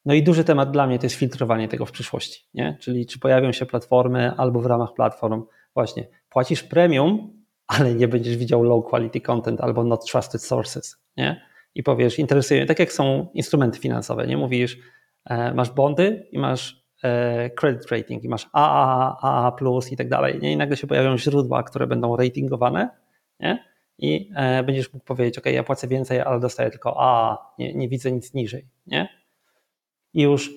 [0.04, 2.76] No i duży temat dla mnie to jest filtrowanie tego w przyszłości, nie?
[2.80, 5.44] czyli czy pojawią się platformy albo w ramach platform
[5.74, 11.55] właśnie płacisz premium, ale nie będziesz widział low quality content albo not trusted sources, nie?
[11.76, 14.78] I powiesz, interesuje mnie, tak jak są instrumenty finansowe, nie mówisz,
[15.24, 19.56] e, masz bondy i masz e, credit rating i masz AAA, AA
[19.90, 20.52] i tak dalej, nie?
[20.52, 22.90] i nagle się pojawią źródła, które będą ratingowane
[23.40, 23.64] nie?
[23.98, 27.88] i e, będziesz mógł powiedzieć, ok, ja płacę więcej, ale dostaję tylko AA, nie, nie
[27.88, 28.66] widzę nic niżej.
[28.86, 29.08] Nie?
[30.14, 30.50] I już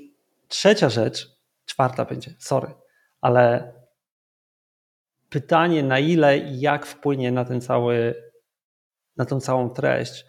[0.48, 2.74] trzecia rzecz, czwarta będzie, sorry,
[3.22, 3.74] ale
[5.30, 8.16] pytanie na ile i jak wpłynie na ten cały,
[9.18, 10.26] na tą całą treść,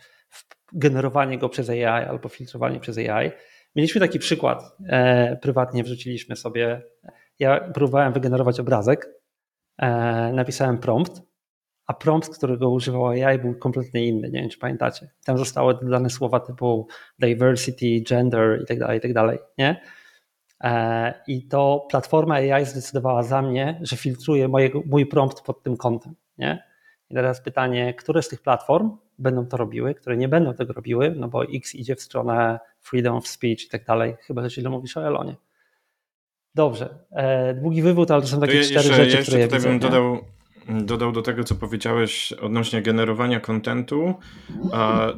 [0.73, 3.31] generowanie go przez AI albo filtrowanie przez AI.
[3.77, 6.83] Mieliśmy taki przykład, e, prywatnie wrzuciliśmy sobie,
[7.39, 9.09] ja próbowałem wygenerować obrazek,
[9.79, 11.23] e, napisałem prompt,
[11.87, 15.11] a prompt, którego używał AI był kompletnie inny, nie wiem czy pamiętacie.
[15.25, 19.81] Tam zostały dodane słowa typu diversity, gender i tak dalej, i tak nie?
[20.65, 24.49] E, I to platforma AI zdecydowała za mnie, że filtruje
[24.87, 26.65] mój prompt pod tym kątem, nie?
[27.11, 31.15] I teraz pytanie, które z tych platform będą to robiły, które nie będą tego robiły,
[31.17, 34.71] no bo X idzie w stronę freedom of speech i tak dalej, chyba że źle
[34.71, 35.37] mówisz o Elonie.
[36.55, 39.49] Dobrze, e, długi wywód, ale to są takie to cztery jeszcze, rzeczy, jeszcze które ja
[39.49, 40.19] widzę, bym dodał,
[40.69, 44.15] dodał do tego, co powiedziałeś odnośnie generowania kontentu.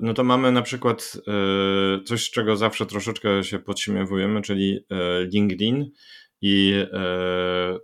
[0.01, 5.25] No to mamy na przykład e, coś, z czego zawsze troszeczkę się podśmiewujemy, czyli e,
[5.25, 5.91] LinkedIn
[6.41, 7.79] i e,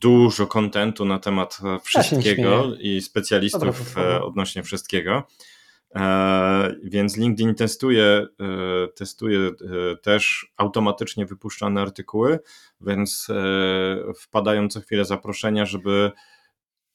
[0.00, 5.22] dużo kontentu na temat wszystkiego i specjalistów odnośnie wszystkiego.
[6.84, 8.26] Więc LinkedIn testuje,
[8.94, 9.50] testuje
[10.02, 12.38] też automatycznie wypuszczane artykuły,
[12.80, 13.28] więc
[14.20, 16.12] wpadają co chwilę zaproszenia, żeby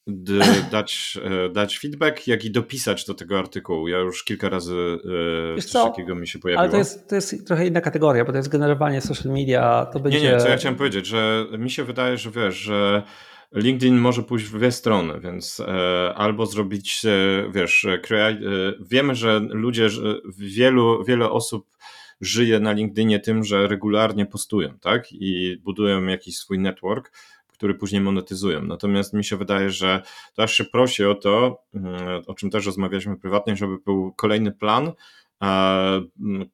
[0.72, 3.88] dać, e, dać feedback, jak i dopisać do tego artykułu.
[3.88, 4.98] Ja już kilka razy
[5.54, 6.62] e, Wiesz coś takiego mi się pojawiło.
[6.62, 9.86] Ale to jest, to jest trochę inna kategoria, bo to jest generowanie social media.
[9.94, 10.22] To będzie...
[10.22, 13.04] Nie, nie, co ja chciałem powiedzieć, że mi się wydaje, że wiesz, że
[13.52, 18.38] LinkedIn może pójść w dwie strony, więc e, albo zrobić, e, wiesz, e,
[18.80, 19.88] wiemy, że ludzie,
[20.38, 21.68] wielu, wiele osób
[22.22, 25.12] żyje na LinkedInie tym, że regularnie postują, tak?
[25.12, 27.12] I budują jakiś swój network
[27.58, 28.64] który później monetyzują.
[28.64, 30.02] Natomiast mi się wydaje, że
[30.34, 34.52] to aż się prosi o to, mm, o czym też rozmawialiśmy prywatnie, żeby był kolejny
[34.52, 34.92] plan,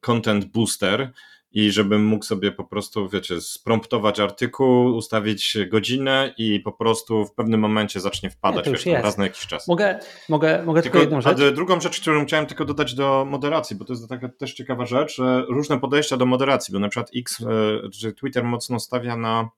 [0.00, 1.12] content booster,
[1.54, 7.34] i żebym mógł sobie po prostu, wiecie, spromptować artykuł, ustawić godzinę i po prostu w
[7.34, 9.68] pewnym momencie zacznie wpadać, Nie, wiesz, raz na jakiś czas.
[9.68, 9.98] Mogę,
[10.28, 11.54] mogę, mogę tylko, tylko jedną rzecz?
[11.54, 15.16] drugą rzecz, którą chciałem tylko dodać do moderacji, bo to jest taka też ciekawa rzecz,
[15.16, 19.48] że różne podejścia do moderacji, bo na przykład X, e, czy Twitter mocno stawia na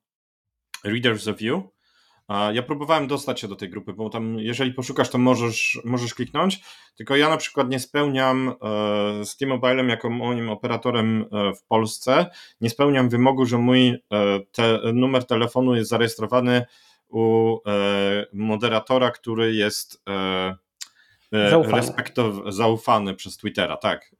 [0.85, 1.77] Readers of You.
[2.53, 6.61] Ja próbowałem dostać się do tej grupy, bo tam, jeżeli poszukasz, to możesz, możesz kliknąć.
[6.97, 8.55] Tylko ja na przykład nie spełniam e,
[9.25, 12.27] z T-Mobilem jako moim operatorem e, w Polsce,
[12.61, 13.97] nie spełniam wymogu, że mój e,
[14.53, 16.65] te, numer telefonu jest zarejestrowany
[17.09, 17.57] u
[18.33, 20.03] moderatora, który jest
[21.51, 21.83] zaufany.
[21.83, 24.11] Respektow- zaufany przez Twittera, tak.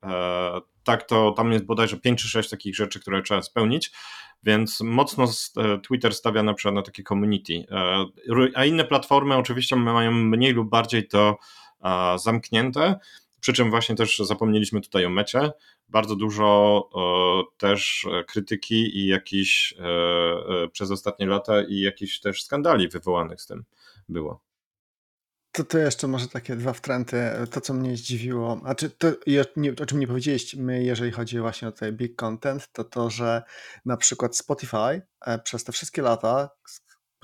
[0.85, 3.93] Tak, to tam jest bodajże 5 czy 6 takich rzeczy, które trzeba spełnić.
[4.47, 5.25] Więc mocno
[5.57, 7.65] e, Twitter stawia na przykład na takie community.
[7.71, 8.07] E,
[8.55, 11.39] a inne platformy oczywiście mają mniej lub bardziej to
[12.17, 12.99] zamknięte.
[13.41, 15.51] Przy czym właśnie też zapomnieliśmy tutaj o mecie.
[15.89, 16.89] Bardzo dużo
[17.57, 23.65] też krytyki i jakiś e, przez ostatnie lata i jakichś też skandali wywołanych z tym
[24.09, 24.46] było.
[25.57, 27.17] To, to jeszcze może takie dwa wtręty.
[27.51, 29.09] To, co mnie zdziwiło, a czy to,
[29.83, 33.43] o czym nie powiedzieliśmy, jeżeli chodzi właśnie o tutaj big content, to to, że
[33.85, 36.51] na przykład Spotify e, przez te wszystkie lata,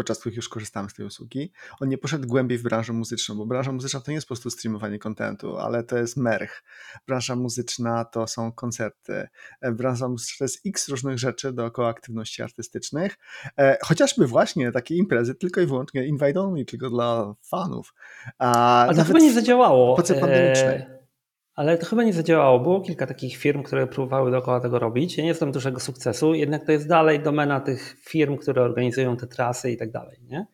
[0.02, 3.46] podczas których już korzystałem z tej usługi, on nie poszedł głębiej w branżę muzyczną, bo
[3.46, 6.62] branża muzyczna to nie jest po prostu streamowanie kontentu, ale to jest merch.
[7.06, 9.28] Branża muzyczna to są koncerty.
[9.60, 13.18] E, branża muzyczna to jest x różnych rzeczy dookoła aktywności artystycznych,
[13.58, 17.94] e, chociażby właśnie takie imprezy tylko i wyłącznie invite only, tylko dla fanów.
[18.38, 19.96] A, Ale to chyba nie zadziałało.
[19.96, 20.76] Po pandemicznej.
[20.76, 21.01] E,
[21.62, 22.60] ale to chyba nie zadziałało.
[22.60, 25.18] Było kilka takich firm, które próbowały dookoła tego robić.
[25.18, 29.26] Ja nie znam dużego sukcesu, jednak to jest dalej domena tych firm, które organizują te
[29.26, 30.46] trasy i tak dalej, nie?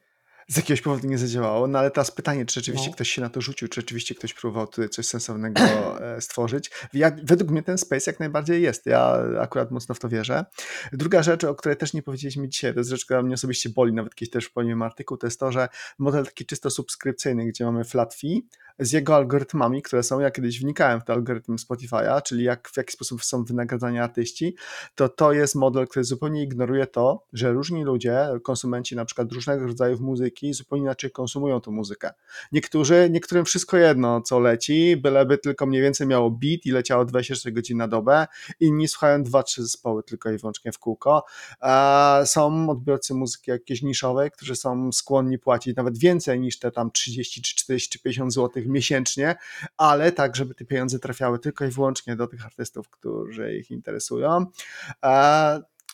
[0.49, 1.67] z jakiegoś powodu nie zadziałało.
[1.67, 2.95] No ale teraz pytanie, czy rzeczywiście no.
[2.95, 5.61] ktoś się na to rzucił, czy rzeczywiście ktoś próbował tutaj coś sensownego
[6.17, 6.71] e, stworzyć.
[6.93, 8.87] Ja, według mnie ten space jak najbardziej jest.
[8.87, 10.45] Ja akurat mocno w to wierzę.
[10.93, 13.93] Druga rzecz, o której też nie powiedzieliśmy dzisiaj, to jest rzecz, która mnie osobiście boli,
[13.93, 17.85] nawet kiedyś też powiem artykuł, to jest to, że model taki czysto subskrypcyjny, gdzie mamy
[17.85, 18.47] flat fee,
[18.79, 22.77] z jego algorytmami, które są, ja kiedyś wnikałem w te algorytmy Spotify'a, czyli jak, w
[22.77, 24.57] jaki sposób są wynagradzani artyści,
[24.95, 29.67] to to jest model, który zupełnie ignoruje to, że różni ludzie, konsumenci na przykład różnego
[29.67, 32.11] rodzaju muzyki, zupełnie inaczej konsumują tą muzykę.
[32.53, 37.53] Niektórzy, niektórym wszystko jedno, co leci, byleby tylko mniej więcej miało beat i leciało 24
[37.55, 38.27] godziny na dobę,
[38.61, 41.25] inni słuchają 2-3 zespoły tylko i wyłącznie w kółko.
[42.25, 47.43] Są odbiorcy muzyki jakiejś niszowej, którzy są skłonni płacić nawet więcej niż te tam 30
[47.43, 49.37] czy 40 czy 50 zł miesięcznie,
[49.77, 54.47] ale tak, żeby te pieniądze trafiały tylko i wyłącznie do tych artystów, którzy ich interesują.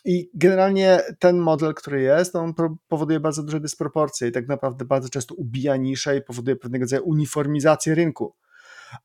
[0.05, 2.55] I generalnie ten model, który jest, on
[2.89, 7.03] powoduje bardzo duże dysproporcje i tak naprawdę bardzo często ubija niszę i powoduje pewnego rodzaju
[7.05, 8.35] uniformizację rynku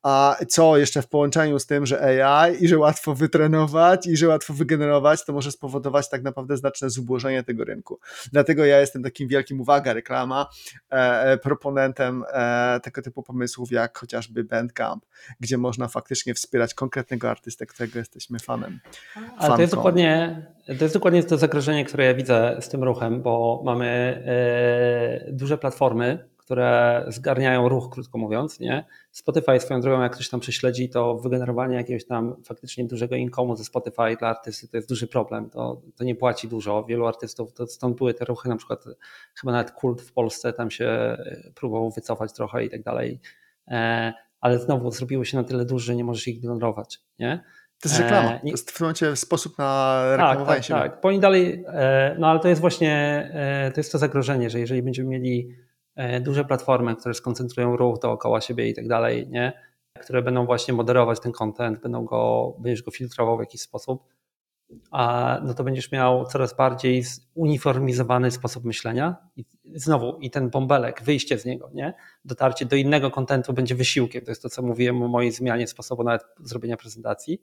[0.02, 4.28] a co jeszcze w połączeniu z tym, że AI i że łatwo wytrenować i że
[4.28, 7.98] łatwo wygenerować, to może spowodować tak naprawdę znaczne zubożenie tego rynku.
[8.32, 10.46] Dlatego ja jestem takim wielkim, uwaga, reklama,
[10.92, 15.06] e, e, proponentem e, tego typu pomysłów, jak chociażby Bandcamp,
[15.40, 18.80] gdzie można faktycznie wspierać konkretnego artystę, którego jesteśmy fanem.
[19.38, 23.22] Ale to jest dokładnie, to jest dokładnie to zagrożenie, które ja widzę z tym ruchem,
[23.22, 23.86] bo mamy
[25.28, 28.84] e, duże platformy, które zgarniają ruch, krótko mówiąc, nie?
[29.10, 33.64] Spotify swoją drogą, jak ktoś tam prześledzi, to wygenerowanie jakiegoś tam faktycznie dużego inkomu ze
[33.64, 35.50] Spotify dla artysty to jest duży problem.
[35.50, 36.84] To, to nie płaci dużo.
[36.84, 38.84] Wielu artystów, to stąd były te ruchy, na przykład
[39.40, 43.20] chyba nawet kult w Polsce tam się e, próbował wycofać trochę i tak dalej.
[43.68, 47.44] E, ale znowu zrobiło się na tyle duży, że nie możesz ich ignorować, nie?
[47.80, 48.34] To jest reklama.
[48.34, 50.74] E, to jest w tym momencie sposób na reklamowanie tak, się.
[50.74, 51.00] Tak, tak.
[51.02, 51.64] Bo dalej,
[52.18, 53.24] no ale to jest właśnie,
[53.74, 55.69] to jest to zagrożenie, że jeżeli będziemy mieli
[56.20, 59.52] duże platformy, które skoncentrują ruch dookoła siebie i tak dalej, nie?
[60.00, 64.04] które będą właśnie moderować ten content, będą go, będziesz go filtrował w jakiś sposób,
[64.90, 71.02] a no to będziesz miał coraz bardziej uniformizowany sposób myślenia i znowu i ten bąbelek,
[71.02, 71.94] wyjście z niego, nie?
[72.24, 76.04] dotarcie do innego kontentu będzie wysiłkiem, to jest to co mówiłem o mojej zmianie sposobu
[76.04, 77.42] nawet zrobienia prezentacji,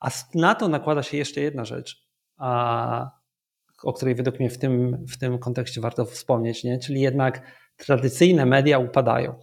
[0.00, 3.23] a na to nakłada się jeszcze jedna rzecz, a,
[3.82, 6.78] o której według mnie w tym, w tym kontekście warto wspomnieć, nie?
[6.78, 7.42] czyli jednak
[7.76, 9.34] tradycyjne media upadają.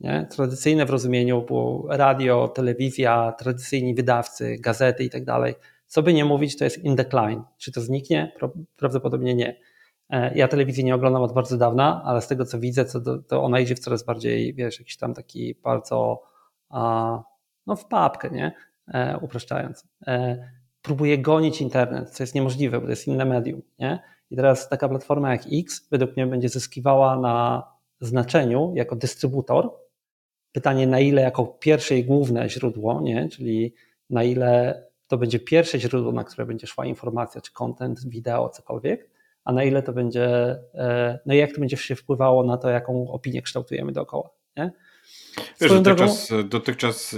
[0.00, 0.26] Nie?
[0.30, 5.54] Tradycyjne w rozumieniu było radio, telewizja, tradycyjni wydawcy, gazety i tak dalej.
[5.86, 7.42] Co by nie mówić, to jest in decline.
[7.58, 8.32] Czy to zniknie?
[8.76, 9.60] Prawdopodobnie nie.
[10.10, 12.84] E, ja telewizji nie oglądam od bardzo dawna, ale z tego co widzę,
[13.28, 16.22] to, ona idzie w coraz bardziej, wiesz, jakiś tam taki bardzo
[17.66, 18.52] no w papkę, nie?
[18.88, 19.84] E, upraszczając.
[20.86, 24.02] Próbuje gonić internet, co jest niemożliwe, bo to jest inne medium, nie?
[24.30, 27.64] I teraz taka platforma jak X według mnie będzie zyskiwała na
[28.00, 29.70] znaczeniu jako dystrybutor.
[30.52, 33.28] Pytanie, na ile jako pierwsze i główne źródło, nie?
[33.28, 33.74] czyli
[34.10, 39.10] na ile to będzie pierwsze źródło, na które będzie szła informacja, czy content, wideo, cokolwiek,
[39.44, 40.26] a na ile to będzie,
[40.74, 44.30] e, no i jak to będzie się wpływało na to, jaką opinię kształtujemy dookoła.
[44.56, 44.72] Nie?
[45.60, 46.48] Wiesz, dotychczas, drogą...
[46.48, 47.16] dotychczas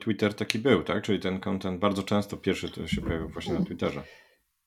[0.00, 1.02] Twitter taki był, tak?
[1.02, 4.02] Czyli ten content bardzo często pierwszy to się pojawił właśnie na Twitterze.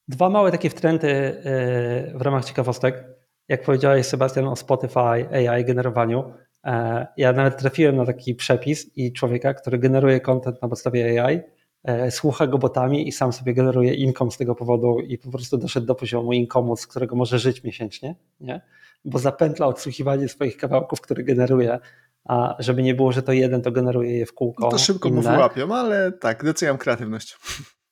[0.07, 3.03] Dwa małe takie wtręty e, w ramach ciekawostek.
[3.47, 6.33] Jak powiedziałeś Sebastian o Spotify AI generowaniu,
[6.65, 11.39] e, ja nawet trafiłem na taki przepis i człowieka, który generuje content na podstawie AI,
[11.83, 15.57] e, słucha go botami i sam sobie generuje income z tego powodu i po prostu
[15.57, 18.61] doszedł do poziomu income'u, z którego może żyć miesięcznie, nie?
[19.05, 21.79] bo zapętla odsłuchiwanie swoich kawałków, które generuje,
[22.27, 24.65] a żeby nie było, że to jeden to generuje je w kółko.
[24.65, 27.37] No to szybko mu wyłapią, ale tak, doceniam kreatywność.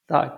[0.08, 0.38] Tak.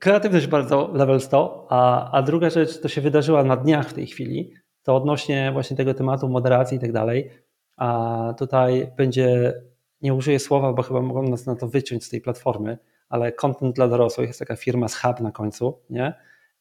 [0.00, 4.06] Kreatywność bardzo level 100, a, a druga rzecz, to się wydarzyła na dniach w tej
[4.06, 7.30] chwili, to odnośnie właśnie tego tematu moderacji i tak dalej,
[7.76, 9.54] a tutaj będzie,
[10.00, 12.78] nie użyję słowa, bo chyba mogą nas na to wyciąć z tej platformy,
[13.08, 16.14] ale content dla dorosłych jest taka firma z Hub na końcu, nie?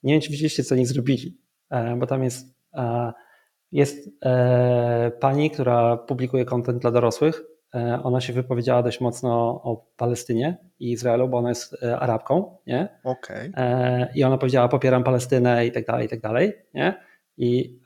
[0.03, 1.37] Nie wiem, czy widzieliście, co oni zrobili,
[1.69, 3.13] e, bo tam jest, e,
[3.73, 7.43] jest e, pani, która publikuje content dla dorosłych,
[8.03, 12.99] ona się wypowiedziała dość mocno o Palestynie i Izraelu, bo ona jest Arabką, nie?
[13.03, 13.51] Okay.
[14.15, 16.93] I ona powiedziała, popieram Palestynę i tak dalej, i tak dalej, nie?
[17.37, 17.79] I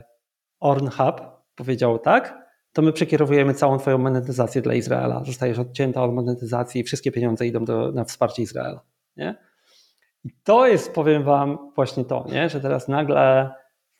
[0.60, 1.20] Ornhub
[1.54, 5.24] powiedział tak, to my przekierowujemy całą twoją monetyzację dla Izraela.
[5.24, 8.80] Zostajesz odcięta od monetyzacji i wszystkie pieniądze idą do, na wsparcie Izraela.
[9.16, 9.34] Nie?
[10.24, 12.48] I to jest, powiem wam, właśnie to, nie?
[12.48, 13.50] że teraz nagle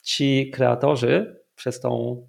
[0.03, 2.23] ci kreatorzy przez tą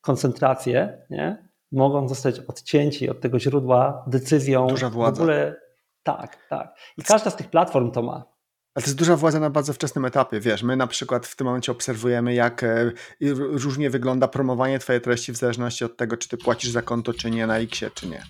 [0.00, 1.48] koncentrację nie?
[1.72, 4.66] mogą zostać odcięci od tego źródła decyzją.
[4.66, 5.18] Duża władza.
[5.18, 5.56] W ogóle,
[6.02, 6.74] tak, tak.
[6.98, 8.32] I każda z tych platform to ma.
[8.74, 10.40] Ale to jest duża władza na bardzo wczesnym etapie.
[10.40, 12.92] Wiesz, my na przykład w tym momencie obserwujemy, jak e,
[13.38, 17.30] różnie wygląda promowanie Twojej treści w zależności od tego, czy Ty płacisz za konto, czy
[17.30, 18.22] nie, na Xie, czy nie.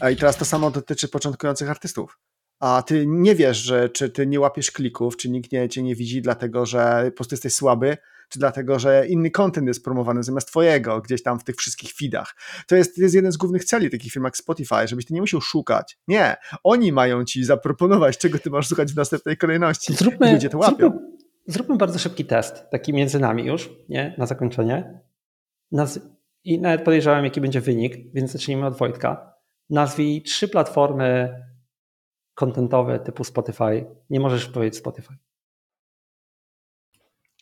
[0.00, 2.18] E, I teraz to samo dotyczy początkujących artystów.
[2.60, 5.94] A ty nie wiesz, że czy ty nie łapiesz klików, czy nikt nie, cię nie
[5.94, 7.96] widzi, dlatego że po prostu jesteś słaby,
[8.28, 12.34] czy dlatego, że inny content jest promowany zamiast twojego, gdzieś tam w tych wszystkich feedach.
[12.66, 15.20] To jest, to jest jeden z głównych celi takich firm jak Spotify, żebyś ty nie
[15.20, 15.98] musiał szukać.
[16.08, 19.94] Nie, oni mają ci zaproponować, czego ty masz szukać w następnej kolejności.
[19.94, 20.76] Zróbmy, ludzie to łapią.
[20.76, 21.00] Zróbmy,
[21.46, 24.14] zróbmy, bardzo szybki test, taki między nami już, nie?
[24.18, 25.00] na zakończenie.
[25.72, 26.00] Naz
[26.44, 29.34] I nawet podejrzewam, jaki będzie wynik, więc zacznijmy od Wojtka.
[29.70, 31.34] Nazwij trzy platformy
[32.34, 33.86] kontentowe typu Spotify.
[34.10, 35.14] Nie możesz powiedzieć Spotify.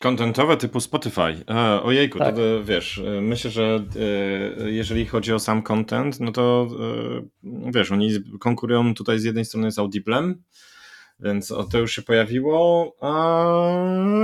[0.03, 1.45] Kontentowe typu Spotify.
[1.49, 2.35] E, ojejku, tak.
[2.35, 3.85] to, to wiesz, e, myślę, że
[4.65, 6.67] e, jeżeli chodzi o sam content, no to
[7.43, 10.43] e, wiesz, oni konkurują tutaj z jednej strony z Audiblem,
[11.19, 13.45] więc o, to już się pojawiło, a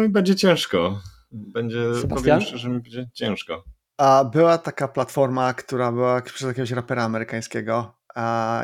[0.10, 1.02] będzie ciężko.
[1.32, 2.40] Będzie, Sebastian?
[2.40, 3.64] powiem że będzie ciężko.
[3.98, 7.99] A była taka platforma, która była przez jakiegoś rapera amerykańskiego,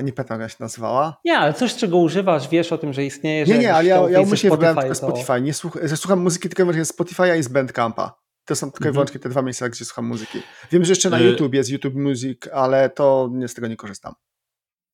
[0.03, 1.17] nie pamiętam jak się nazywała.
[1.25, 4.09] Nie, ale coś, czego używasz, wiesz o tym, że istnieje, że Nie, nie, ale ja,
[4.09, 5.41] ja umyślnie wybrałem tylko Spotify.
[5.41, 8.25] Nie słuch słucham muzyki tylko wyłącznie Spotify'a i z Bandcampa.
[8.45, 8.93] To są tylko i mhm.
[8.93, 10.41] wyłącznie te dwa miejsca, gdzie słucham muzyki.
[10.71, 13.75] Wiem, że jeszcze na y- YouTube jest YouTube Music, ale to nie z tego nie
[13.75, 14.13] korzystam.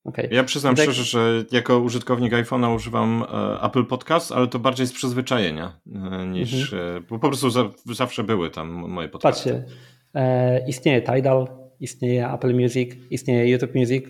[0.03, 0.29] Okay.
[0.31, 0.83] Ja przyznam tak...
[0.83, 6.25] szczerze, że jako użytkownik iPhone'a używam e, Apple Podcast, ale to bardziej z przyzwyczajenia e,
[6.25, 6.97] niż, mhm.
[6.97, 9.49] e, bo po prostu za, zawsze były tam moje podcasty.
[9.53, 9.75] Patrzcie,
[10.13, 11.47] e, istnieje Tidal,
[11.79, 14.05] istnieje Apple Music, istnieje YouTube Music,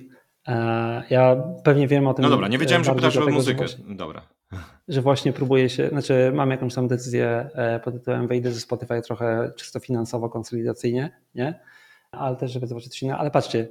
[1.09, 2.23] ja pewnie wiem o tym.
[2.23, 3.67] No dobra, nie wiedziałem, że pytasz o muzykę.
[3.67, 4.21] Że właśnie, dobra.
[4.87, 9.01] Że właśnie próbuję się, znaczy mam jakąś tam decyzję e, pod tytułem wejdę ze Spotify
[9.01, 11.59] trochę czysto finansowo, konsolidacyjnie, nie?
[12.11, 13.19] Ale też, żeby zobaczyć coś innego.
[13.19, 13.67] Ale patrzcie,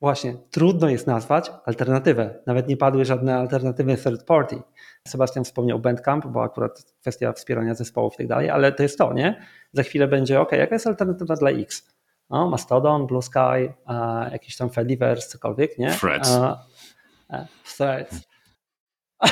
[0.00, 2.38] właśnie trudno jest nazwać alternatywę.
[2.46, 4.62] Nawet nie padły żadne alternatywy third party.
[5.08, 9.12] Sebastian wspomniał Bandcamp, bo akurat kwestia wspierania zespołów i tak dalej, ale to jest to,
[9.12, 9.46] nie?
[9.72, 11.94] Za chwilę będzie, ok, jaka jest alternatywa dla X?
[12.30, 15.90] No, Mastodon, Blue Sky, a, jakiś tam Fediverse, cokolwiek, nie?
[15.90, 16.30] Threads.
[16.30, 16.66] A,
[17.28, 17.44] a,
[17.76, 18.20] threads.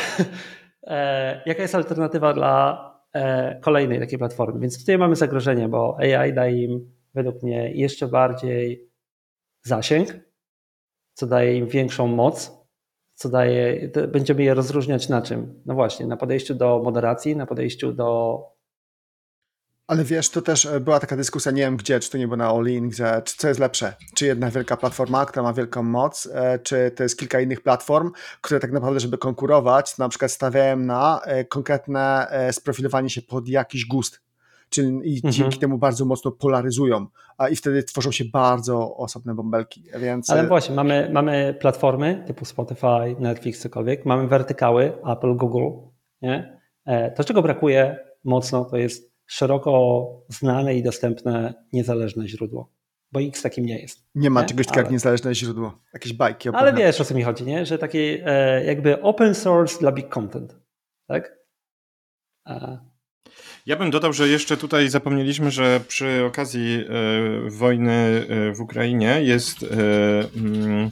[0.83, 4.61] e, jaka jest alternatywa dla e, kolejnej takiej platformy?
[4.61, 8.89] Więc tutaj mamy zagrożenie, bo AI daje im według mnie jeszcze bardziej
[9.63, 10.09] zasięg,
[11.15, 12.59] co daje im większą moc,
[13.15, 15.63] co daje, będziemy je rozróżniać na czym?
[15.67, 18.41] No właśnie, na podejściu do moderacji, na podejściu do
[19.89, 22.37] ale wiesz, to też e, była taka dyskusja, nie wiem gdzie, czy to nie było
[22.37, 23.95] na gdzie, czy co jest lepsze?
[24.15, 28.11] Czy jedna wielka platforma, która ma wielką moc, e, czy to jest kilka innych platform,
[28.41, 33.87] które tak naprawdę, żeby konkurować, na przykład stawiają na e, konkretne sprofilowanie się pod jakiś
[33.87, 34.21] gust.
[34.71, 35.33] Czyli i mhm.
[35.33, 37.07] dzięki temu bardzo mocno polaryzują,
[37.39, 39.85] a i wtedy tworzą się bardzo osobne bąbelki.
[39.99, 40.31] Więc...
[40.31, 45.71] Ale właśnie, mamy, mamy platformy typu Spotify, Netflix, cokolwiek, mamy wertykały Apple, Google.
[46.23, 46.61] Nie?
[47.17, 52.73] To, czego brakuje mocno, to jest szeroko znane i dostępne niezależne źródło.
[53.13, 54.07] Bo X takim nie jest.
[54.15, 54.47] Nie ma nie?
[54.47, 55.79] czegoś takiego jak niezależne źródło.
[55.95, 56.49] Jakieś bajki.
[56.49, 57.67] Ale wiesz o co mi chodzi, nie?
[57.67, 60.57] że taki e, jakby open source dla big content.
[61.07, 61.39] Tak?
[63.67, 69.23] Ja bym dodał, że jeszcze tutaj zapomnieliśmy, że przy okazji e, wojny e, w Ukrainie
[69.23, 69.63] jest.
[69.63, 69.67] E,
[70.37, 70.91] mm,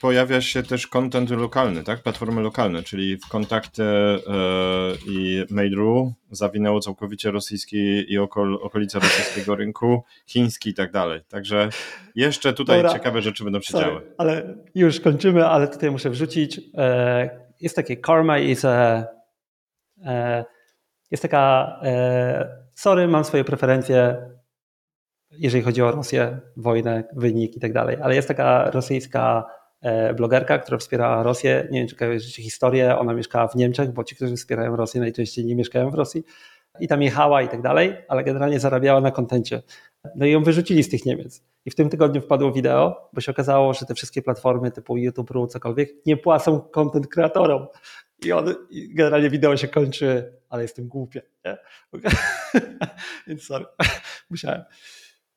[0.00, 2.02] pojawia się też content lokalny, tak?
[2.02, 4.18] Platformy lokalne, czyli w kontakcie e,
[5.08, 11.20] i Mail.ru zawinęło całkowicie rosyjski i okol, okolice rosyjskiego rynku, chiński i tak dalej.
[11.28, 11.68] Także
[12.14, 12.92] jeszcze tutaj Dobra.
[12.92, 14.00] ciekawe rzeczy będą się Sorry, działy.
[14.18, 16.60] Ale już kończymy, ale tutaj muszę wrzucić.
[16.74, 19.04] E, jest takie karma e,
[21.10, 21.76] jest taka
[22.74, 24.16] sorry, mam swoje preferencje
[25.30, 29.55] jeżeli chodzi o Rosję, wojnę, wynik i tak dalej, ale jest taka rosyjska E,
[30.16, 31.68] blogerka, która wspiera Rosję.
[31.70, 32.98] Nie wiem, czy kojarzycie historię.
[32.98, 36.24] Ona mieszkała w Niemczech, bo ci, którzy wspierają Rosję, najczęściej nie mieszkają w Rosji.
[36.80, 39.62] I tam jechała i tak dalej, ale generalnie zarabiała na kontencie.
[40.16, 41.44] No i ją wyrzucili z tych Niemiec.
[41.64, 45.30] I w tym tygodniu wpadło wideo, bo się okazało, że te wszystkie platformy typu YouTube,
[45.48, 47.66] cokolwiek nie płacą content kreatorom.
[48.24, 51.22] I, on, I generalnie wideo się kończy, ale jestem głupie.
[51.44, 51.58] Nie?
[53.26, 53.64] Więc sorry,
[54.30, 54.64] musiałem.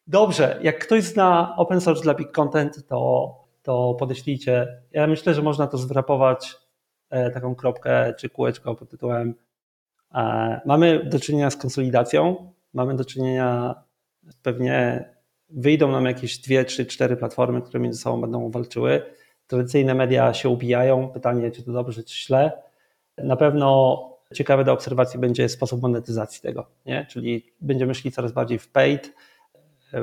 [0.07, 4.81] Dobrze, jak ktoś zna open source dla big content, to to podeślijcie.
[4.91, 6.55] Ja myślę, że można to zwrapować
[7.09, 9.35] e, taką kropkę czy kółeczko pod tytułem
[10.15, 13.75] e, mamy do czynienia z konsolidacją, mamy do czynienia
[14.43, 15.05] pewnie
[15.49, 19.01] wyjdą nam jakieś dwie, trzy, cztery platformy, które między sobą będą walczyły.
[19.47, 21.09] Tradycyjne media się ubijają.
[21.09, 22.51] Pytanie, czy to dobrze, czy źle.
[23.17, 23.99] Na pewno
[24.33, 27.05] ciekawe do obserwacji będzie sposób monetyzacji tego, nie?
[27.09, 29.13] czyli będziemy szli coraz bardziej w paid,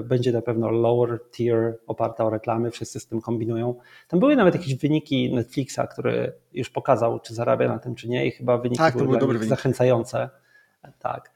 [0.04, 3.74] będzie na pewno lower tier oparta o reklamy, wszyscy z tym kombinują.
[4.08, 8.26] Tam były nawet jakieś wyniki Netflixa, który już pokazał, czy zarabia na tym, czy nie
[8.26, 10.30] i chyba wyniki tak, były, były zachęcające.
[10.98, 11.30] Tak.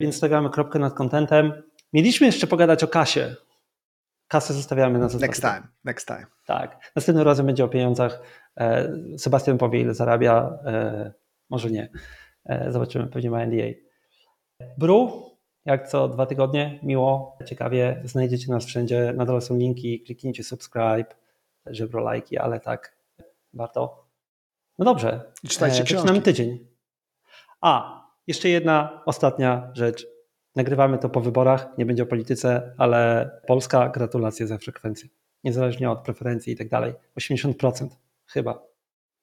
[0.00, 1.62] Więc stawiamy kropkę nad kontentem.
[1.92, 3.34] Mieliśmy jeszcze pogadać o kasie.
[4.28, 5.28] Kasę zostawiamy na zostawienie.
[5.28, 6.26] Next time, next time.
[6.46, 6.92] Tak.
[6.96, 8.22] Następnym razem będzie o pieniądzach.
[8.56, 10.58] E, Sebastian powie, ile zarabia.
[10.64, 11.12] E,
[11.50, 11.88] może nie.
[12.44, 13.64] E, zobaczymy, pewnie ma NDA.
[14.78, 15.27] Bru,
[15.68, 21.14] jak co dwa tygodnie, miło, ciekawie, znajdziecie nas wszędzie, na dole są linki, kliknijcie subscribe,
[21.66, 22.96] żebro lajki, ale tak,
[23.54, 24.04] warto.
[24.78, 26.66] No dobrze, czytajcie e, zaczynamy tydzień.
[27.60, 30.06] A, jeszcze jedna ostatnia rzecz.
[30.56, 35.08] Nagrywamy to po wyborach, nie będzie o polityce, ale Polska gratulacje za frekwencję.
[35.44, 36.94] Niezależnie od preferencji i tak dalej.
[37.20, 37.88] 80%
[38.26, 38.62] chyba.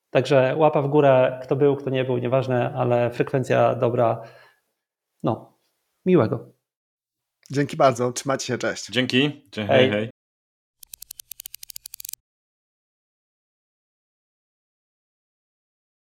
[0.09, 4.21] Także łapa w górę, kto był, kto nie był, nieważne, ale frekwencja dobra.
[5.23, 5.54] No,
[6.05, 6.55] miłego.
[7.51, 8.91] Dzięki bardzo, trzymajcie się, cześć.
[8.91, 9.89] Dzięki, hej.
[9.89, 10.14] hej.